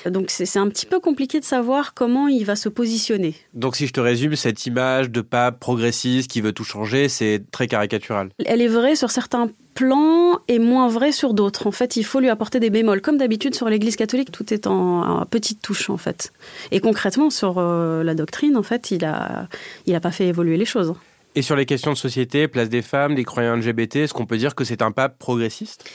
Donc 0.10 0.30
c'est 0.30 0.60
un 0.60 0.70
petit 0.70 0.86
peu 0.86 1.00
compliqué 1.00 1.40
de 1.40 1.46
savoir 1.46 1.94
comment 1.94 2.28
il 2.28 2.46
va 2.46 2.56
se 2.56 2.70
positionner. 2.70 3.36
Donc 3.54 3.76
si 3.76 3.88
je 3.88 3.94
te 3.94 4.00
résume, 4.00 4.36
cette 4.36 4.66
image 4.66 5.12
de 5.12 5.22
pape 5.22 5.60
progressiste 5.60 6.30
qui 6.30 6.42
veut 6.42 6.54
tout 6.54 6.64
changer, 6.64 7.10
c'est 7.10 7.44
très 7.52 7.68
caricatural. 7.68 8.30
Elle 8.46 8.62
est 8.62 8.68
vraie 8.68 8.96
sur 8.96 9.12
certains 9.12 9.50
plan 9.74 10.40
est 10.48 10.60
moins 10.60 10.88
vrai 10.88 11.12
sur 11.12 11.34
d'autres. 11.34 11.51
En 11.66 11.72
fait, 11.72 11.96
il 11.96 12.04
faut 12.04 12.20
lui 12.20 12.30
apporter 12.30 12.60
des 12.60 12.70
bémols. 12.70 13.02
Comme 13.02 13.18
d'habitude 13.18 13.56
sur 13.56 13.70
l'Église 13.70 13.96
catholique, 13.96 14.32
tout 14.32 14.54
est 14.54 14.68
en, 14.68 15.22
en 15.22 15.26
petite 15.26 15.62
touche 15.62 15.90
en 15.90 15.98
fait. 15.98 16.32
Et 16.72 16.80
concrètement 16.80 17.30
sur 17.30 17.56
euh, 17.58 18.04
la 18.04 18.16
doctrine, 18.16 18.58
en 18.58 18.64
fait, 18.64 18.92
il 18.92 19.06
a, 19.06 19.48
il 19.86 19.96
a 19.96 20.00
pas 20.00 20.12
fait 20.12 20.28
évoluer 20.28 20.58
les 20.58 20.66
choses. 20.66 20.94
Et 21.36 21.42
sur 21.42 21.56
les 21.56 21.66
questions 21.66 21.92
de 21.92 21.98
société, 21.98 22.48
place 22.48 22.70
des 22.70 22.82
femmes, 22.82 23.16
des 23.16 23.24
croyants 23.24 23.56
LGBT, 23.56 23.98
est-ce 23.98 24.14
qu'on 24.14 24.26
peut 24.26 24.38
dire 24.38 24.56
que 24.56 24.64
c'est 24.64 24.82
un 24.82 24.92
pape 24.92 25.18
progressiste? 25.18 25.90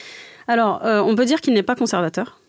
Alors, 0.48 0.84
euh, 0.84 1.00
on 1.00 1.14
peut 1.14 1.26
dire 1.26 1.40
qu'il 1.40 1.54
n'est 1.54 1.62
pas 1.62 1.74
conservateur 1.74 2.40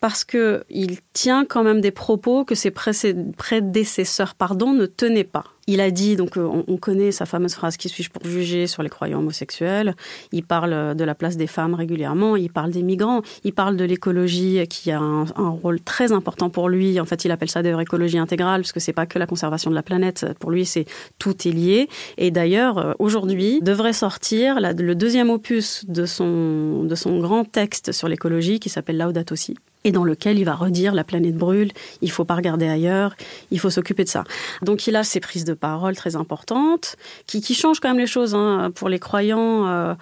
parce 0.00 0.24
que 0.24 0.64
il 0.70 0.98
tient 1.12 1.44
quand 1.44 1.62
même 1.62 1.80
des 1.80 1.90
propos 1.90 2.44
que 2.44 2.54
ses 2.54 2.70
prédécesseurs 2.70 4.34
pardon, 4.34 4.72
ne 4.72 4.86
tenaient 4.86 5.24
pas. 5.24 5.44
Il 5.66 5.80
a 5.80 5.92
dit, 5.92 6.16
donc 6.16 6.36
euh, 6.36 6.64
on, 6.66 6.76
connaît 6.78 7.12
sa 7.12 7.26
fameuse 7.26 7.54
phrase 7.54 7.76
Qui 7.76 7.88
suis-je 7.88 8.10
pour 8.10 8.24
juger 8.24 8.66
sur 8.66 8.82
les 8.82 8.88
croyants 8.88 9.20
homosexuels? 9.20 9.94
Il 10.32 10.42
parle 10.42 10.96
de 10.96 11.04
la 11.04 11.14
place 11.14 11.36
des 11.36 11.46
femmes 11.46 11.74
régulièrement, 11.74 12.34
il 12.34 12.50
parle 12.50 12.72
des 12.72 12.82
migrants, 12.82 13.22
il 13.44 13.52
parle 13.52 13.76
de 13.76 13.84
l'écologie 13.84 14.66
qui 14.68 14.90
a 14.90 14.98
un, 14.98 15.48
rôle 15.62 15.80
très 15.80 16.10
important 16.10 16.50
pour 16.50 16.68
lui. 16.68 16.98
En 16.98 17.04
fait, 17.04 17.24
il 17.24 17.30
appelle 17.30 17.50
ça 17.50 17.62
d'ailleurs 17.62 17.80
écologie 17.80 18.18
intégrale, 18.18 18.62
parce 18.62 18.72
que 18.72 18.80
c'est 18.80 18.92
pas 18.92 19.06
que 19.06 19.20
la 19.20 19.26
conservation 19.26 19.70
de 19.70 19.76
la 19.76 19.84
planète. 19.84 20.26
Pour 20.40 20.50
lui, 20.50 20.66
c'est 20.66 20.86
tout 21.18 21.46
est 21.46 21.52
lié. 21.52 21.88
Et 22.18 22.32
d'ailleurs, 22.32 22.78
euh, 22.78 22.92
aujourd'hui, 22.98 23.60
devrait 23.62 23.92
sortir 23.92 24.58
le 24.60 24.94
deuxième 24.94 25.30
opus 25.30 25.84
de 25.86 26.04
son, 26.04 26.88
grand 27.20 27.44
texte 27.44 27.92
sur 27.92 28.08
l'écologie 28.08 28.58
qui 28.58 28.70
s'appelle 28.70 28.98
Laudato 28.98 29.36
Si 29.36 29.56
et 29.84 29.92
dans 29.92 30.04
lequel 30.04 30.38
il 30.38 30.44
va 30.44 30.54
redire 30.54 30.94
la 30.94 31.04
planète 31.04 31.36
brûle, 31.36 31.72
il 32.02 32.10
faut 32.10 32.24
pas 32.24 32.34
regarder 32.34 32.68
ailleurs, 32.68 33.14
il 33.50 33.58
faut 33.58 33.70
s'occuper 33.70 34.04
de 34.04 34.08
ça. 34.08 34.24
Donc 34.62 34.86
il 34.86 34.96
a 34.96 35.04
ces 35.04 35.20
prises 35.20 35.44
de 35.44 35.54
parole 35.54 35.96
très 35.96 36.16
importantes 36.16 36.96
qui, 37.26 37.42
changent 37.54 37.80
quand 37.80 37.88
même 37.88 37.98
les 37.98 38.06
choses 38.06 38.34
hein. 38.34 38.70
pour 38.74 38.88
les 38.88 38.98
croyants. 38.98 39.66
Euh, 39.66 39.94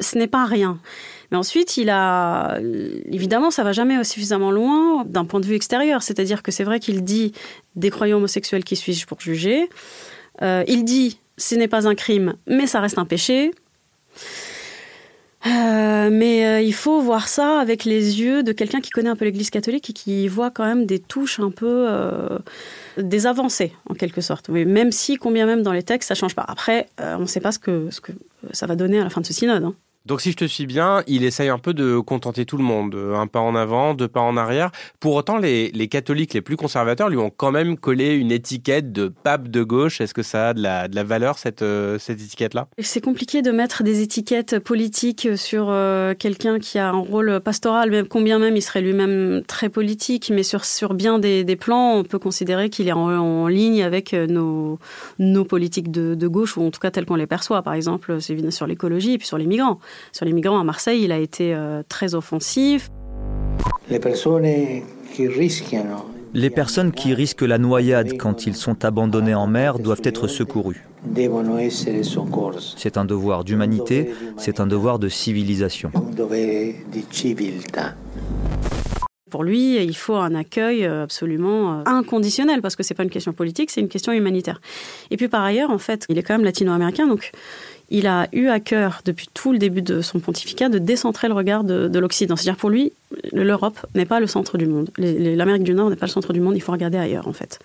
ce 0.00 0.16
n'est 0.18 0.28
pas 0.28 0.44
rien. 0.44 0.78
Mais 1.30 1.36
ensuite, 1.36 1.76
il 1.76 1.90
a 1.90 2.58
évidemment, 3.10 3.50
ça 3.50 3.64
va 3.64 3.72
jamais 3.72 4.02
suffisamment 4.04 4.50
loin 4.50 5.04
d'un 5.04 5.24
point 5.24 5.40
de 5.40 5.46
vue 5.46 5.56
extérieur. 5.56 6.02
C'est-à-dire 6.02 6.42
que 6.42 6.52
c'est 6.52 6.64
vrai 6.64 6.78
qu'il 6.78 7.02
dit 7.02 7.32
des 7.74 7.90
croyants 7.90 8.18
homosexuels 8.18 8.64
qui 8.64 8.76
suis-je 8.76 9.06
pour 9.06 9.20
juger. 9.20 9.68
Euh, 10.42 10.62
il 10.68 10.84
dit 10.84 11.18
ce 11.38 11.54
n'est 11.54 11.68
pas 11.68 11.88
un 11.88 11.94
crime, 11.94 12.34
mais 12.46 12.66
ça 12.66 12.80
reste 12.80 12.98
un 12.98 13.04
péché. 13.04 13.50
Euh, 15.46 16.10
mais 16.10 16.46
euh, 16.46 16.60
il 16.60 16.74
faut 16.74 17.00
voir 17.00 17.28
ça 17.28 17.60
avec 17.60 17.84
les 17.84 18.20
yeux 18.20 18.42
de 18.42 18.52
quelqu'un 18.52 18.80
qui 18.80 18.90
connaît 18.90 19.10
un 19.10 19.16
peu 19.16 19.24
l'Église 19.24 19.50
catholique 19.50 19.90
et 19.90 19.92
qui 19.92 20.26
voit 20.28 20.50
quand 20.50 20.64
même 20.64 20.86
des 20.86 20.98
touches 20.98 21.38
un 21.38 21.50
peu 21.50 21.86
euh, 21.88 22.38
des 22.96 23.26
avancées 23.26 23.72
en 23.88 23.94
quelque 23.94 24.20
sorte. 24.20 24.48
Même 24.48 24.90
si, 24.92 25.16
combien 25.16 25.46
même 25.46 25.62
dans 25.62 25.72
les 25.72 25.82
textes, 25.82 26.08
ça 26.08 26.14
change 26.14 26.34
pas. 26.34 26.44
Après, 26.48 26.88
on 26.98 27.20
ne 27.20 27.26
sait 27.26 27.40
pas 27.40 27.52
ce 27.52 27.58
que, 27.58 27.88
ce 27.90 28.00
que 28.00 28.12
ça 28.52 28.66
va 28.66 28.74
donner 28.76 28.98
à 29.00 29.04
la 29.04 29.10
fin 29.10 29.20
de 29.20 29.26
ce 29.26 29.32
synode. 29.32 29.62
Hein. 29.62 29.74
Donc 30.06 30.20
si 30.20 30.30
je 30.30 30.36
te 30.36 30.44
suis 30.44 30.66
bien, 30.66 31.02
il 31.08 31.24
essaye 31.24 31.48
un 31.48 31.58
peu 31.58 31.74
de 31.74 31.98
contenter 31.98 32.46
tout 32.46 32.56
le 32.56 32.62
monde, 32.62 32.94
un 32.94 33.26
pas 33.26 33.40
en 33.40 33.56
avant, 33.56 33.92
deux 33.92 34.06
pas 34.06 34.20
en 34.20 34.36
arrière. 34.36 34.70
Pour 35.00 35.16
autant, 35.16 35.36
les, 35.36 35.88
catholiques 35.88 36.32
les 36.32 36.42
plus 36.42 36.56
conservateurs 36.56 37.08
lui 37.08 37.16
ont 37.16 37.30
quand 37.30 37.50
même 37.50 37.76
collé 37.76 38.14
une 38.14 38.30
étiquette 38.30 38.92
de 38.92 39.08
pape 39.08 39.48
de 39.48 39.64
gauche. 39.64 40.00
Est-ce 40.00 40.14
que 40.14 40.22
ça 40.22 40.50
a 40.50 40.54
de 40.54 40.62
la, 40.62 41.04
valeur, 41.04 41.38
cette, 41.38 41.62
euh, 41.62 41.98
cette 41.98 42.20
étiquette-là? 42.20 42.68
C'est 42.78 43.00
compliqué 43.00 43.42
de 43.42 43.50
mettre 43.50 43.82
des 43.82 44.00
étiquettes 44.00 44.60
politiques 44.60 45.36
sur 45.36 45.66
euh, 45.70 46.14
quelqu'un 46.14 46.60
qui 46.60 46.78
a 46.78 46.90
un 46.90 46.98
rôle 46.98 47.40
pastoral, 47.40 47.90
même 47.90 48.06
combien 48.06 48.38
même 48.38 48.54
il 48.54 48.62
serait 48.62 48.82
lui-même 48.82 49.42
très 49.46 49.68
politique, 49.68 50.30
mais 50.32 50.44
sur, 50.44 50.94
bien 50.94 51.18
des, 51.18 51.56
plans, 51.56 51.94
on 51.94 52.04
peut 52.04 52.20
considérer 52.20 52.70
qu'il 52.70 52.86
est 52.86 52.92
en, 52.92 53.10
en, 53.10 53.48
ligne 53.48 53.82
avec 53.82 54.12
nos, 54.12 54.78
nos 55.18 55.44
politiques 55.44 55.90
de, 55.90 56.14
de 56.14 56.28
gauche, 56.28 56.56
ou 56.56 56.62
en 56.64 56.70
tout 56.70 56.80
cas 56.80 56.92
telles 56.92 57.06
qu'on 57.06 57.16
les 57.16 57.26
perçoit. 57.26 57.62
Par 57.62 57.74
exemple, 57.74 58.20
sur 58.20 58.66
l'écologie 58.68 59.14
et 59.14 59.18
puis 59.18 59.26
sur 59.26 59.38
les 59.38 59.46
migrants 59.46 59.80
sur 60.12 60.24
les 60.24 60.32
migrants 60.32 60.58
à 60.58 60.64
Marseille, 60.64 61.02
il 61.02 61.12
a 61.12 61.18
été 61.18 61.54
euh, 61.54 61.82
très 61.88 62.14
offensif. 62.14 62.90
Les 63.90 64.00
personnes 64.00 64.46
qui 65.14 65.28
risquent 65.28 65.76
les 66.34 66.50
personnes 66.50 66.92
qui 66.92 67.14
risquent 67.14 67.42
la 67.42 67.56
noyade 67.56 68.18
quand 68.18 68.46
ils 68.46 68.54
sont 68.56 68.84
abandonnés 68.84 69.34
en 69.34 69.46
mer 69.46 69.78
doivent 69.78 70.02
être 70.04 70.28
secourues. 70.28 70.84
C'est 72.76 72.96
un 72.98 73.04
devoir 73.06 73.44
d'humanité, 73.44 74.10
c'est 74.36 74.60
un 74.60 74.66
devoir 74.66 74.98
de 74.98 75.08
civilisation. 75.08 75.90
Pour 79.30 79.44
lui, 79.44 79.82
il 79.82 79.96
faut 79.96 80.14
un 80.14 80.34
accueil 80.34 80.84
absolument 80.84 81.80
euh, 81.80 81.82
inconditionnel 81.86 82.62
parce 82.62 82.76
que 82.76 82.82
c'est 82.82 82.94
pas 82.94 83.02
une 83.02 83.10
question 83.10 83.32
politique, 83.32 83.70
c'est 83.70 83.80
une 83.80 83.88
question 83.88 84.12
humanitaire. 84.12 84.60
Et 85.10 85.16
puis 85.16 85.28
par 85.28 85.42
ailleurs, 85.42 85.70
en 85.70 85.78
fait, 85.78 86.06
il 86.08 86.16
est 86.16 86.22
quand 86.22 86.34
même 86.34 86.44
latino-américain, 86.44 87.06
donc 87.06 87.32
il 87.90 88.06
a 88.06 88.28
eu 88.32 88.48
à 88.48 88.60
cœur, 88.60 89.02
depuis 89.04 89.28
tout 89.32 89.52
le 89.52 89.58
début 89.58 89.82
de 89.82 90.00
son 90.00 90.18
pontificat, 90.18 90.68
de 90.68 90.78
décentrer 90.78 91.28
le 91.28 91.34
regard 91.34 91.64
de, 91.64 91.98
l'Occident. 91.98 92.36
C'est-à-dire 92.36 92.58
pour 92.58 92.70
lui, 92.70 92.92
l'Europe 93.32 93.78
n'est 93.94 94.06
pas 94.06 94.20
le 94.20 94.26
centre 94.26 94.58
du 94.58 94.66
monde. 94.66 94.90
L'Amérique 94.98 95.62
du 95.62 95.74
Nord 95.74 95.90
n'est 95.90 95.96
pas 95.96 96.06
le 96.06 96.10
centre 96.10 96.32
du 96.32 96.40
monde, 96.40 96.56
il 96.56 96.60
faut 96.60 96.72
regarder 96.72 96.98
ailleurs 96.98 97.28
en 97.28 97.32
fait. 97.32 97.58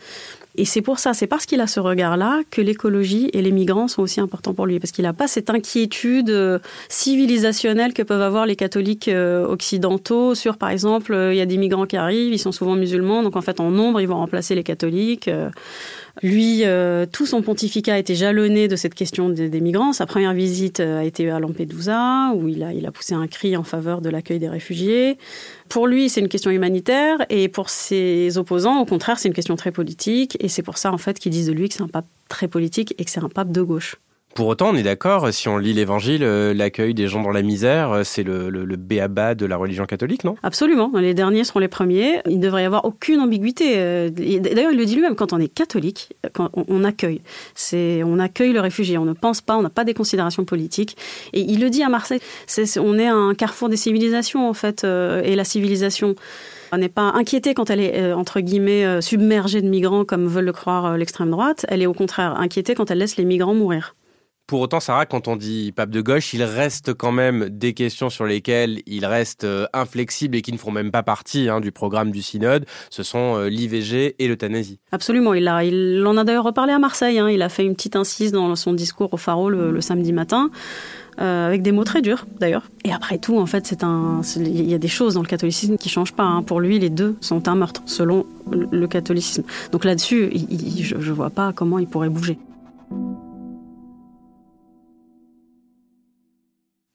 Et 0.58 0.66
c'est 0.66 0.82
pour 0.82 1.00
ça, 1.00 1.14
c'est 1.14 1.28
parce 1.28 1.46
qu'il 1.46 1.62
a 1.62 1.68
ce 1.68 1.80
regard-là 1.80 2.42
que 2.50 2.62
l'écologie 2.62 3.30
et 3.32 3.42
les 3.42 3.52
migrants 3.52 3.88
sont 3.88 4.02
aussi 4.02 4.20
importants 4.20 4.54
pour 4.54 4.66
lui, 4.66 4.80
parce 4.80 4.92
qu'il 4.92 5.04
n'a 5.04 5.14
pas 5.14 5.28
cette 5.28 5.50
inquiétude 5.50 6.30
euh, 6.30 6.60
civilisationnelle 6.90 7.94
que 7.94 8.04
peuvent 8.04 8.22
avoir 8.22 8.46
les 8.46 8.58
catholiques 8.58 9.08
euh, 9.08 9.48
occidentaux 9.48 10.36
sur, 10.36 10.58
par 10.58 10.70
exemple, 10.70 11.14
euh, 11.14 11.34
il 11.34 11.38
y 11.38 11.42
a 11.42 11.46
des 11.46 11.58
migrants 11.58 11.86
qui 11.86 11.96
arrivent, 11.96 12.34
ils 12.34 12.40
sont 12.40 12.52
souvent 12.52 12.76
musulmans, 12.76 13.24
donc 13.24 13.38
en 13.38 13.42
fait 13.42 13.62
en 13.62 13.72
nombre, 13.72 14.02
ils 14.02 14.08
vont 14.08 14.18
remplacer 14.18 14.54
les 14.56 14.64
catholiques. 14.64 15.30
Lui, 16.22 16.64
tout 17.14 17.26
son 17.26 17.42
pontificat 17.42 17.94
a 17.94 17.98
été 17.98 18.16
jalonné 18.16 18.68
de 18.68 18.76
cette 18.76 18.94
question 18.94 19.30
des, 19.30 19.62
migrants. 19.62 19.94
Sa 19.94 20.06
première 20.06 20.34
visite 20.34 20.82
a 20.82 21.06
été 21.06 21.30
à 21.30 21.40
Lampedusa, 21.40 22.34
où 22.36 22.50
il 22.50 22.64
a, 22.64 22.74
il 22.74 22.86
a 22.86 22.92
poussé 22.92 23.14
un 23.14 23.28
cri 23.28 23.56
en 23.56 23.64
faveur 23.64 24.02
de 24.02 24.10
l'accueil 24.10 24.40
des 24.40 24.50
réfugiés. 24.50 25.18
Pour 25.72 25.88
lui, 25.88 26.10
c'est 26.10 26.20
une 26.20 26.28
question 26.28 26.52
humanitaire, 26.52 27.20
et 27.30 27.48
pour 27.48 27.70
ses 27.70 28.38
opposants, 28.38 28.82
au 28.82 28.86
contraire, 28.86 29.18
c'est 29.18 29.30
une 29.30 29.34
question 29.34 29.56
très 29.56 29.72
politique. 29.72 30.36
Et 30.42 30.50
c'est 30.50 30.64
pour 30.64 30.78
ça, 30.78 30.92
en 30.92 30.98
fait, 30.98 31.18
qu'ils 31.18 31.32
disent 31.32 31.48
de 31.48 31.54
lui 31.54 31.70
que 31.70 31.76
c'est 31.76 31.82
un 31.82 31.88
pape 31.88 32.08
très 32.28 32.50
politique 32.50 32.94
et 32.98 33.06
que 33.06 33.10
c'est 33.10 33.24
un 33.24 33.30
pape 33.30 33.54
de 33.54 33.62
gauche. 33.62 33.96
Pour 34.34 34.48
autant, 34.48 34.70
on 34.70 34.76
est 34.76 34.84
d'accord, 34.84 35.34
si 35.34 35.50
on 35.50 35.58
lit 35.58 35.74
l'Évangile, 35.74 36.24
euh, 36.24 36.54
l'accueil 36.54 36.94
des 36.94 37.08
gens 37.08 37.22
dans 37.22 37.32
la 37.32 37.42
misère, 37.42 37.92
euh, 37.92 38.04
c'est 38.06 38.24
le, 38.24 38.50
le, 38.50 38.64
le 38.64 38.76
béaba 38.78 39.36
de 39.36 39.46
la 39.46 39.58
religion 39.58 39.86
catholique, 39.86 40.24
non? 40.24 40.36
Absolument. 40.42 40.90
Les 40.96 41.14
derniers 41.14 41.44
seront 41.44 41.60
les 41.60 41.68
premiers. 41.68 42.22
Il 42.28 42.38
ne 42.38 42.44
devrait 42.44 42.64
y 42.64 42.66
avoir 42.66 42.86
aucune 42.86 43.20
ambiguïté. 43.20 43.74
Euh, 43.76 44.10
d'ailleurs, 44.10 44.72
il 44.72 44.78
le 44.78 44.86
dit 44.86 44.96
lui-même, 44.96 45.16
quand 45.16 45.34
on 45.34 45.40
est 45.40 45.50
catholique, 45.50 46.14
on 46.54 46.84
accueille, 46.86 47.22
c'est 47.56 48.04
on 48.04 48.20
accueille 48.20 48.54
le 48.54 48.62
réfugié. 48.62 48.98
On 48.98 49.06
ne 49.06 49.14
pense 49.14 49.42
pas, 49.42 49.58
on 49.58 49.64
n'a 49.64 49.70
pas 49.70 49.84
des 49.84 49.94
considérations 49.94 50.46
politiques. 50.46 50.96
Et 51.34 51.42
il 51.42 51.60
le 51.60 51.70
dit 51.70 51.84
à 51.84 51.90
Marseille. 51.90 52.22
on 52.78 52.98
est 52.98 53.08
un 53.08 53.34
carrefour 53.34 53.68
des 53.68 53.78
civilisations, 53.78 54.48
en 54.48 54.54
fait, 54.54 54.84
et 54.84 55.36
la 55.36 55.44
civilisation 55.44 56.16
n'est 56.76 56.90
pas 56.90 57.12
inquiétée 57.16 57.54
quand 57.54 57.70
elle 57.70 57.82
est, 57.82 58.14
entre 58.14 58.40
guillemets, 58.40 59.02
submergée 59.02 59.62
de 59.62 59.68
migrants, 59.68 60.06
comme 60.06 60.28
veulent 60.28 60.46
le 60.46 60.54
croire 60.54 60.98
l'extrême 60.98 61.32
droite. 61.32 61.66
Elle 61.68 61.82
est 61.82 61.88
au 61.88 61.94
contraire 61.94 62.40
inquiétée 62.40 62.76
quand 62.76 62.92
elle 62.92 63.00
laisse 63.00 63.18
les 63.18 63.26
migrants 63.26 63.54
mourir. 63.54 63.96
Pour 64.48 64.60
autant, 64.60 64.82
Sarah, 64.82 65.06
quand 65.06 65.30
on 65.30 65.38
dit 65.38 65.72
pape 65.72 65.92
de 65.92 66.02
gauche, 66.02 66.34
il 66.34 66.44
reste 66.44 66.94
quand 66.94 67.14
même 67.14 67.48
des 67.50 67.74
questions 67.74 68.10
sur 68.10 68.26
lesquelles 68.26 68.82
il 68.86 69.06
reste 69.06 69.46
euh, 69.46 69.66
inflexible 69.72 70.36
et 70.36 70.42
qui 70.42 70.52
ne 70.52 70.58
font 70.58 70.72
même 70.72 70.92
pas 70.92 71.04
partie 71.04 71.48
hein, 71.48 71.62
du 71.62 71.72
programme 71.72 72.12
du 72.12 72.22
synode. 72.22 72.66
Ce 72.90 73.02
sont 73.02 73.38
euh, 73.38 73.48
l'IVG 73.48 74.16
et 74.20 74.28
l'euthanasie. 74.28 74.80
Absolument. 74.92 75.34
Il, 75.34 75.48
a, 75.48 75.62
en 75.64 76.18
a 76.18 76.24
d'ailleurs 76.26 76.44
reparlé 76.44 76.74
à 76.74 76.80
Marseille. 76.80 77.18
Hein. 77.18 77.30
Il 77.30 77.42
a 77.42 77.48
fait 77.48 77.64
une 77.64 77.76
petite 77.76 77.96
incise 77.96 78.34
dans 78.34 78.54
son 78.58 78.74
discours 78.74 79.14
au 79.14 79.18
Faro 79.18 79.50
le, 79.50 79.80
samedi 79.80 80.12
matin. 80.12 80.50
Euh, 81.20 81.48
avec 81.48 81.62
des 81.62 81.72
mots 81.74 81.84
très 81.84 82.02
durs 82.02 82.26
d'ailleurs. 82.40 82.70
Et 82.86 82.92
après 82.94 83.18
tout, 83.18 83.38
en 83.38 83.46
fait, 83.46 83.68
c'est 83.68 83.84
un, 83.84 84.22
il 84.38 84.70
y 84.70 84.74
a 84.74 84.78
des 84.78 84.88
choses 84.88 85.16
dans 85.16 85.22
le 85.22 85.28
catholicisme 85.28 85.78
qui 85.78 85.90
changent 85.90 86.14
pas. 86.14 86.24
Hein. 86.24 86.42
Pour 86.42 86.62
lui, 86.62 86.80
les 86.80 86.90
deux 86.90 87.16
sont 87.20 87.48
un 87.48 87.56
meurtre 87.56 87.84
selon 87.86 88.26
le 88.50 88.88
catholicisme. 88.88 89.44
Donc 89.72 89.84
là-dessus, 89.84 90.30
je, 90.82 90.96
ne 90.96 91.12
vois 91.12 91.30
pas 91.30 91.52
comment 91.54 91.80
il 91.80 91.88
pourrait 91.88 92.10
bouger. 92.10 92.38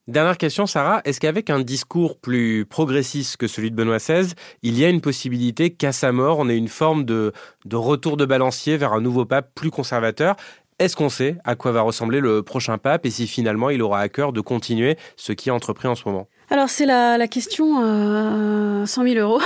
Dernière 0.08 0.38
question, 0.38 0.66
Sarah. 0.66 1.00
Est-ce 1.04 1.18
qu'avec 1.18 1.50
un 1.50 1.58
discours 1.58 2.16
plus 2.16 2.64
progressiste 2.64 3.38
que 3.38 3.48
celui 3.48 3.72
de 3.72 3.76
Benoît 3.76 3.96
XVI, 3.96 4.34
il 4.62 4.78
y 4.78 4.84
a 4.84 4.88
une 4.88 5.00
possibilité 5.00 5.70
qu'à 5.70 5.90
sa 5.90 6.12
mort, 6.12 6.38
on 6.38 6.48
ait 6.48 6.56
une 6.56 6.68
forme 6.68 7.04
de, 7.04 7.32
retour 7.72 8.16
de 8.16 8.24
balancier 8.24 8.76
vers 8.76 8.92
un 8.92 9.00
nouveau 9.00 9.24
pape 9.24 9.50
plus 9.56 9.72
conservateur? 9.72 10.36
Est-ce 10.78 10.94
qu'on 10.94 11.08
sait 11.08 11.38
à 11.42 11.56
quoi 11.56 11.72
va 11.72 11.80
ressembler 11.80 12.20
le 12.20 12.44
prochain 12.44 12.78
pape 12.78 13.04
et 13.04 13.10
si 13.10 13.26
finalement 13.26 13.68
il 13.68 13.82
aura 13.82 13.98
à 13.98 14.08
cœur 14.08 14.32
de 14.32 14.40
continuer 14.40 14.96
ce 15.16 15.32
qui 15.32 15.48
est 15.48 15.52
entrepris 15.52 15.88
en 15.88 15.96
ce 15.96 16.06
moment? 16.06 16.28
Alors 16.48 16.68
c'est 16.68 16.87
la, 16.87 17.18
la, 17.18 17.26
question 17.26 17.82
euh, 17.82 18.87
100 18.87 19.02
000 19.02 19.14
euros. 19.16 19.40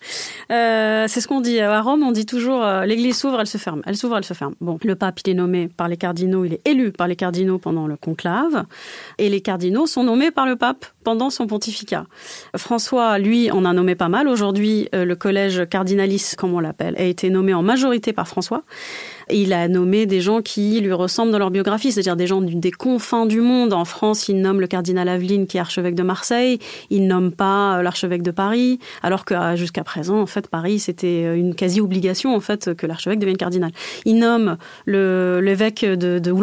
euh, 0.52 1.06
c'est 1.08 1.20
ce 1.20 1.26
qu'on 1.26 1.40
dit 1.40 1.58
à 1.58 1.80
Rome. 1.80 2.04
On 2.04 2.12
dit 2.12 2.24
toujours 2.24 2.62
euh, 2.62 2.84
l'Église 2.84 3.18
s'ouvre, 3.18 3.40
elle 3.40 3.48
se 3.48 3.58
ferme. 3.58 3.82
Elle 3.84 3.96
s'ouvre, 3.96 4.16
elle 4.16 4.24
se 4.24 4.34
ferme. 4.34 4.54
Bon, 4.60 4.78
le 4.84 4.94
pape 4.94 5.20
il 5.24 5.30
est 5.30 5.34
nommé 5.34 5.68
par 5.68 5.88
les 5.88 5.96
cardinaux, 5.96 6.44
il 6.44 6.54
est 6.54 6.68
élu 6.68 6.92
par 6.92 7.08
les 7.08 7.16
cardinaux 7.16 7.58
pendant 7.58 7.86
le 7.86 7.96
conclave, 7.96 8.64
et 9.18 9.28
les 9.28 9.40
cardinaux 9.40 9.86
sont 9.86 10.04
nommés 10.04 10.30
par 10.30 10.46
le 10.46 10.54
pape 10.54 10.86
pendant 11.02 11.30
son 11.30 11.46
pontificat. 11.46 12.06
François, 12.56 13.18
lui, 13.18 13.50
en 13.50 13.64
a 13.64 13.72
nommé 13.72 13.96
pas 13.96 14.08
mal. 14.08 14.28
Aujourd'hui, 14.28 14.88
euh, 14.94 15.04
le 15.04 15.16
collège 15.16 15.68
cardinalis, 15.68 16.34
comme 16.38 16.54
on 16.54 16.60
l'appelle, 16.60 16.94
a 16.96 17.04
été 17.04 17.28
nommé 17.28 17.54
en 17.54 17.62
majorité 17.62 18.12
par 18.12 18.28
François. 18.28 18.62
Il 19.28 19.52
a 19.52 19.66
nommé 19.66 20.06
des 20.06 20.20
gens 20.20 20.40
qui 20.40 20.80
lui 20.80 20.92
ressemblent 20.92 21.32
dans 21.32 21.38
leur 21.38 21.50
biographie, 21.50 21.90
c'est-à-dire 21.90 22.14
des 22.14 22.28
gens 22.28 22.40
des 22.40 22.70
confins 22.70 23.26
du 23.26 23.40
monde. 23.40 23.72
En 23.72 23.84
France, 23.84 24.28
il 24.28 24.40
nomme 24.40 24.60
le 24.60 24.68
cardinal 24.68 25.08
Aveline, 25.08 25.48
qui 25.48 25.56
est 25.56 25.60
archevêque 25.60 25.96
de 25.96 26.04
Marseille. 26.04 26.60
Il 26.90 27.08
nomme 27.08 27.32
pas 27.32 27.78
euh, 27.78 27.82
l'archevêque 27.82 28.22
de 28.22 28.30
Paris, 28.30 28.78
alors 29.02 29.24
que 29.24 29.34
euh, 29.34 29.56
jusqu'à 29.56 29.82
présent, 29.82 30.20
en 30.20 30.26
fait, 30.26 30.46
Paris, 30.46 30.78
c'était 30.78 31.24
euh, 31.24 31.36
une 31.36 31.56
quasi-obligation, 31.56 32.36
en 32.36 32.40
fait, 32.40 32.74
que 32.74 32.86
l'archevêque 32.86 33.18
devienne 33.18 33.36
cardinal. 33.36 33.72
Il 34.04 34.18
nomme 34.18 34.58
l'évêque 34.86 35.84
de, 35.84 36.20
de 36.20 36.36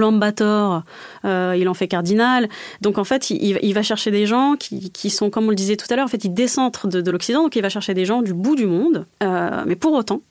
il 1.56 1.69
en 1.69 1.74
fait 1.74 1.88
cardinal. 1.88 2.50
Donc, 2.82 2.98
en 2.98 3.06
fait, 3.06 3.30
il, 3.30 3.74
va 3.74 3.82
chercher 3.82 4.12
des 4.12 4.26
gens 4.26 4.56
qui, 4.60 5.10
sont, 5.10 5.30
comme 5.30 5.46
on 5.46 5.50
le 5.50 5.56
disait 5.56 5.78
tout 5.78 5.88
à 5.89 5.96
l'heure, 5.96 6.06
en 6.06 6.10
fait, 6.10 6.26
il 6.26 6.34
décentre 6.34 6.88
de 6.88 7.12
l'Occident, 7.12 7.43
donc 7.43 7.56
il 7.56 7.62
va 7.62 7.69
chercher 7.69 7.93
des 7.93 8.04
gens 8.04 8.22
du 8.22 8.34
bout 8.34 8.58
du 8.58 8.65
monde. 8.65 9.06
mais 9.22 9.78
pour 9.78 9.93
autant, 9.93 10.22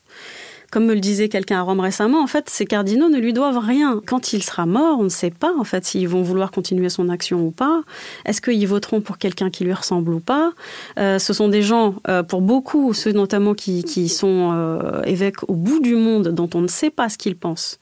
comme 0.72 0.87
me 0.87 0.94
le 0.94 1.00
disait 1.00 1.28
quelqu'un 1.28 1.58
à 1.58 1.62
Rome 1.62 1.80
récemment, 1.80 2.22
en 2.22 2.26
fait, 2.26 2.48
ces 2.48 2.64
cardinaux 2.64 3.11
ne 3.11 3.18
lui 3.18 3.35
doivent 3.35 3.58
rien. 3.58 4.00
Quand 4.06 4.32
il 4.32 4.42
sera 4.42 4.64
mort, 4.64 4.98
on 5.00 5.04
ne 5.04 5.08
sait 5.11 5.30
pas, 5.30 5.52
en 5.58 5.64
fait, 5.64 5.85
s'ils 5.85 6.08
vont 6.08 6.22
vouloir 6.22 6.50
continuer 6.50 6.88
son 6.88 7.11
action 7.11 7.46
ou 7.46 7.50
pas. 7.50 7.82
Est-ce 8.24 8.40
qu'ils 8.40 8.66
voteront 8.66 9.02
pour 9.02 9.18
quelqu'un 9.18 9.50
qui 9.50 9.64
lui 9.64 9.74
ressemble 9.74 10.14
ou 10.14 10.20
pas? 10.20 10.52
Euh, 10.98 11.18
Ce 11.18 11.35
sont 11.35 11.48
des 11.48 11.61
gens, 11.61 11.96
euh, 12.08 12.22
pour 12.22 12.40
beaucoup, 12.40 12.94
ceux 12.94 13.12
notamment 13.12 13.52
qui, 13.52 13.85
qui 13.85 14.08
sont 14.08 14.52
euh, 14.54 15.02
évêques 15.02 15.46
au 15.46 15.56
bout 15.56 15.80
du 15.80 15.94
monde, 15.94 16.28
dont 16.28 16.48
on 16.54 16.62
ne 16.62 16.68
sait 16.68 16.90
pas 16.90 17.11
ce 17.11 17.18
qu'ils 17.18 17.37
pensent 17.37 17.78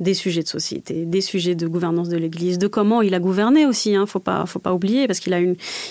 des 0.00 0.14
sujets 0.14 0.42
de 0.42 0.48
société, 0.48 1.04
des 1.04 1.20
sujets 1.20 1.54
de 1.54 1.66
gouvernance 1.66 2.08
de 2.08 2.16
l'Église, 2.16 2.58
de 2.58 2.66
comment 2.66 3.02
il 3.02 3.14
a 3.14 3.20
gouverné 3.20 3.66
aussi. 3.66 3.94
Hein, 3.94 4.06
faut 4.06 4.18
pas, 4.18 4.46
faut 4.46 4.58
pas 4.58 4.72
oublier 4.72 5.06
parce 5.06 5.20
qu'il 5.20 5.32
a 5.34 5.40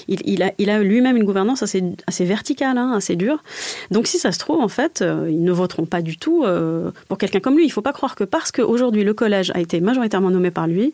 il, 0.08 0.44
a, 0.44 0.52
il 0.58 0.70
a 0.70 0.80
lui-même 0.82 1.18
une 1.18 1.24
gouvernance 1.24 1.64
assez, 1.64 1.84
assez 2.08 2.26
verticale, 2.26 2.78
hein, 2.78 2.94
assez 2.94 3.16
dure. 3.16 3.44
Donc 3.92 4.08
si 4.08 4.20
ça 4.20 4.32
se 4.32 4.40
trouve, 4.40 4.60
en 4.60 4.68
fait, 4.68 5.02
euh, 5.02 5.28
ils 5.30 5.44
ne 5.44 5.52
voteront 5.52 5.86
pas 5.86 6.02
du 6.02 6.18
tout 6.18 6.44
euh, 6.44 6.92
pour 7.08 7.18
quelqu'un 7.18 7.40
comme 7.40 7.58
lui. 7.58 7.66
Il 7.66 7.72
faut 7.72 7.82
pas 7.82 7.94
croire 7.94 8.16
que 8.16 8.24
parce 8.24 8.52
qu'aujourd'hui 8.52 9.04
le 9.04 9.14
collège 9.14 9.52
a 9.56 9.60
été 9.60 9.82
majoritairement 9.82 10.32
nommé 10.32 10.52
par 10.52 10.68
lui, 10.68 10.94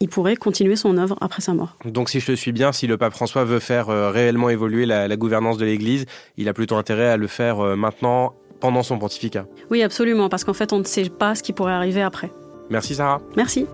il 0.00 0.08
pourrait 0.08 0.36
continuer 0.36 0.76
son 0.76 0.98
œuvre 0.98 1.16
après 1.20 1.40
sa 1.40 1.54
mort. 1.54 1.76
Donc 1.86 2.10
si 2.10 2.20
je 2.20 2.30
le 2.30 2.36
suis 2.36 2.52
bien, 2.52 2.72
si 2.72 2.86
le 2.86 2.98
pape 2.98 3.14
François 3.14 3.44
veut 3.44 3.60
faire 3.60 3.88
euh, 3.88 4.10
réellement 4.10 4.50
évoluer 4.50 4.84
la 4.86 5.16
gouvernance 5.16 5.56
de 5.56 5.64
l'Église, 5.64 6.04
il 6.36 6.48
a 6.48 6.52
plutôt 6.52 6.76
intérêt 6.76 7.08
à 7.08 7.16
le 7.16 7.26
faire 7.26 7.76
maintenant 7.76 8.34
pendant 8.60 8.82
son 8.82 8.98
pontificat. 8.98 9.46
Oui, 9.70 9.82
absolument, 9.82 10.28
parce 10.28 10.44
qu'en 10.44 10.54
fait, 10.54 10.72
on 10.72 10.78
ne 10.78 10.84
sait 10.84 11.08
pas 11.08 11.34
ce 11.34 11.42
qui 11.42 11.52
pourrait 11.52 11.72
arriver 11.72 12.02
après. 12.02 12.30
Merci 12.70 12.94
Sarah. 12.94 13.20
Merci. 13.36 13.66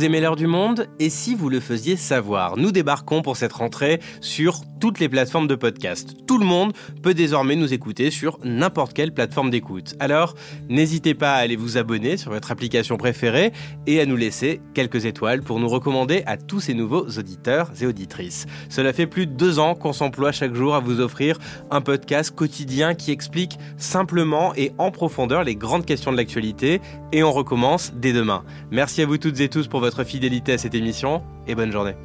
Vous 0.00 0.06
aimez 0.06 0.22
l'heure 0.22 0.34
du 0.34 0.46
monde 0.46 0.88
Et 0.98 1.10
si 1.10 1.34
vous 1.34 1.50
le 1.50 1.60
faisiez 1.60 1.94
savoir 1.94 2.56
Nous 2.56 2.72
débarquons 2.72 3.20
pour 3.20 3.36
cette 3.36 3.52
rentrée 3.52 4.00
sur 4.22 4.62
toutes 4.80 4.98
les 4.98 5.10
plateformes 5.10 5.46
de 5.46 5.54
podcast. 5.54 6.16
Tout 6.26 6.38
le 6.38 6.46
monde 6.46 6.72
peut 7.02 7.12
désormais 7.12 7.54
nous 7.54 7.74
écouter 7.74 8.10
sur 8.10 8.38
n'importe 8.42 8.94
quelle 8.94 9.12
plateforme 9.12 9.50
d'écoute. 9.50 9.94
Alors, 10.00 10.34
n'hésitez 10.70 11.12
pas 11.12 11.34
à 11.34 11.36
aller 11.36 11.56
vous 11.56 11.76
abonner 11.76 12.16
sur 12.16 12.32
votre 12.32 12.50
application 12.50 12.96
préférée 12.96 13.52
et 13.86 14.00
à 14.00 14.06
nous 14.06 14.16
laisser 14.16 14.62
quelques 14.72 15.04
étoiles 15.04 15.42
pour 15.42 15.60
nous 15.60 15.68
recommander 15.68 16.22
à 16.24 16.38
tous 16.38 16.60
ces 16.60 16.74
nouveaux 16.74 17.06
auditeurs 17.06 17.70
et 17.80 17.86
auditrices. 17.86 18.46
Cela 18.70 18.94
fait 18.94 19.06
plus 19.06 19.26
de 19.26 19.32
deux 19.32 19.58
ans 19.58 19.74
qu'on 19.74 19.92
s'emploie 19.92 20.32
chaque 20.32 20.54
jour 20.54 20.74
à 20.74 20.80
vous 20.80 21.00
offrir 21.00 21.38
un 21.70 21.82
podcast 21.82 22.34
quotidien 22.34 22.94
qui 22.94 23.10
explique 23.10 23.58
simplement 23.76 24.54
et 24.56 24.72
en 24.78 24.90
profondeur 24.90 25.44
les 25.44 25.56
grandes 25.56 25.84
questions 25.84 26.10
de 26.10 26.16
l'actualité 26.16 26.80
et 27.12 27.22
on 27.22 27.32
recommence 27.32 27.92
dès 27.94 28.14
demain. 28.14 28.44
Merci 28.70 29.02
à 29.02 29.06
vous 29.06 29.18
toutes 29.18 29.40
et 29.40 29.50
tous 29.50 29.68
pour 29.68 29.80
votre 29.90 30.04
fidélité 30.04 30.52
à 30.52 30.58
cette 30.58 30.76
émission 30.76 31.20
et 31.48 31.56
bonne 31.56 31.72
journée. 31.72 31.96